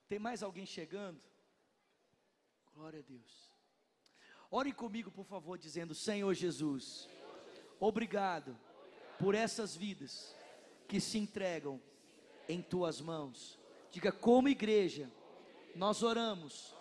[0.07, 1.19] Tem mais alguém chegando?
[2.75, 3.51] Glória a Deus.
[4.51, 7.09] Ore comigo, por favor, dizendo: Senhor Jesus,
[7.79, 8.55] obrigado
[9.17, 10.35] por essas vidas
[10.87, 11.81] que se entregam
[12.47, 13.57] em tuas mãos.
[13.89, 15.11] Diga, como igreja,
[15.73, 16.75] nós oramos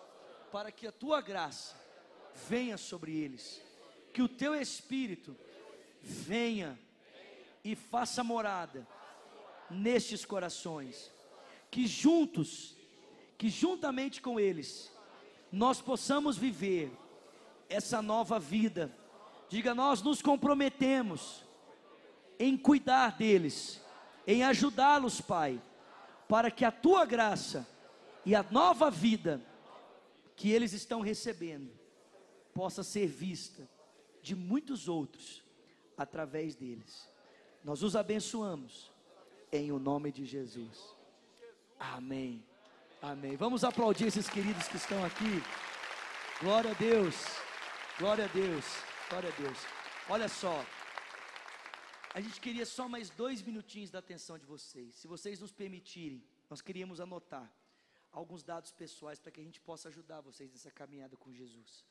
[0.51, 1.75] para que a tua graça
[2.47, 3.59] venha sobre eles,
[4.13, 5.35] que o teu espírito
[5.99, 6.79] venha
[7.71, 8.87] e faça morada
[9.69, 11.11] nestes corações,
[11.69, 12.77] que juntos,
[13.37, 14.89] que juntamente com eles,
[15.51, 16.89] nós possamos viver
[17.67, 18.97] essa nova vida.
[19.49, 21.43] Diga, nós nos comprometemos
[22.39, 23.81] em cuidar deles
[24.25, 25.61] em ajudá-los, Pai,
[26.25, 27.67] para que a tua graça
[28.25, 29.45] e a nova vida
[30.37, 31.69] que eles estão recebendo
[32.53, 33.67] possa ser vista
[34.21, 35.43] de muitos outros
[35.97, 37.16] através deles.
[37.67, 38.89] Nós os abençoamos
[39.51, 40.95] em o nome de Jesus.
[41.77, 42.41] Amém.
[43.01, 43.35] Amém.
[43.35, 45.43] Vamos aplaudir esses queridos que estão aqui.
[46.39, 47.15] Glória a Deus.
[47.99, 48.63] Glória a Deus.
[49.09, 49.57] Glória a Deus.
[50.07, 50.65] Olha só.
[52.13, 54.95] A gente queria só mais dois minutinhos da atenção de vocês.
[54.95, 57.53] Se vocês nos permitirem, nós queríamos anotar
[58.13, 61.83] alguns dados pessoais para que a gente possa ajudar vocês nessa caminhada com Jesus.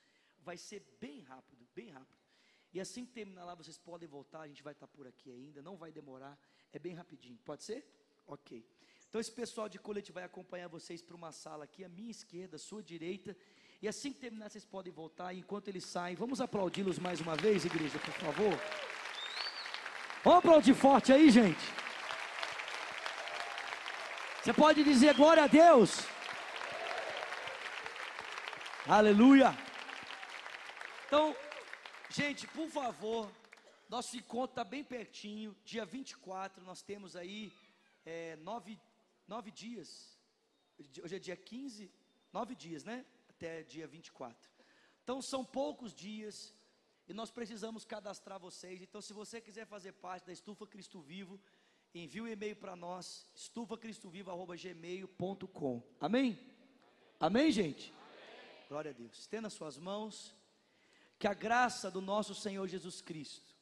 [0.42, 2.25] Vai ser bem rápido, bem rápido.
[2.76, 5.62] E assim que terminar lá, vocês podem voltar, a gente vai estar por aqui ainda,
[5.62, 6.38] não vai demorar,
[6.70, 7.38] é bem rapidinho.
[7.42, 7.82] Pode ser?
[8.26, 8.62] Ok.
[9.08, 12.56] Então esse pessoal de colete vai acompanhar vocês para uma sala aqui, à minha esquerda,
[12.56, 13.34] à sua direita.
[13.80, 15.32] E assim que terminar, vocês podem voltar.
[15.32, 18.52] E enquanto eles saem, vamos aplaudi-los mais uma vez, igreja, por favor.
[20.22, 21.64] Vamos aplaudir forte aí, gente.
[24.42, 26.00] Você pode dizer glória a Deus.
[28.86, 29.65] Aleluia.
[32.16, 33.30] Gente, por favor,
[33.90, 35.54] nosso encontro está bem pertinho.
[35.66, 37.52] Dia 24, nós temos aí
[38.06, 38.80] é, nove,
[39.28, 40.18] nove dias.
[41.04, 41.92] Hoje é dia 15,
[42.32, 43.04] nove dias, né?
[43.28, 44.50] Até dia 24.
[45.04, 46.54] Então, são poucos dias.
[47.06, 48.80] E nós precisamos cadastrar vocês.
[48.80, 51.38] Então, se você quiser fazer parte da Estufa Cristo Vivo,
[51.94, 55.82] envie um e-mail para nós, estufacristovivo.gmail.com.
[56.00, 56.40] Amém?
[57.20, 57.92] Amém, gente?
[57.92, 58.68] Amém.
[58.70, 59.18] Glória a Deus.
[59.18, 60.34] Estenda suas mãos.
[61.18, 63.54] Que a graça do nosso Senhor Jesus Cristo,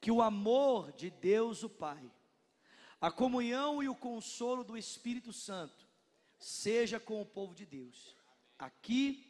[0.00, 2.10] que o amor de Deus o Pai,
[3.00, 5.86] a comunhão e o consolo do Espírito Santo,
[6.38, 8.16] seja com o povo de Deus,
[8.58, 9.24] aqui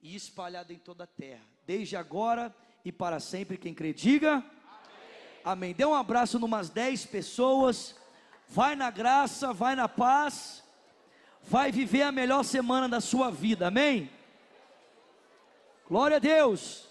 [0.00, 2.54] e espalhado em toda a terra, desde agora
[2.84, 3.56] e para sempre.
[3.56, 4.44] Quem crê, diga
[5.44, 5.74] amém.
[5.74, 7.96] Dê um abraço numas 10 pessoas.
[8.48, 10.62] Vai na graça, vai na paz.
[11.42, 13.68] Vai viver a melhor semana da sua vida.
[13.68, 14.10] Amém.
[15.92, 16.88] Glória a Deus.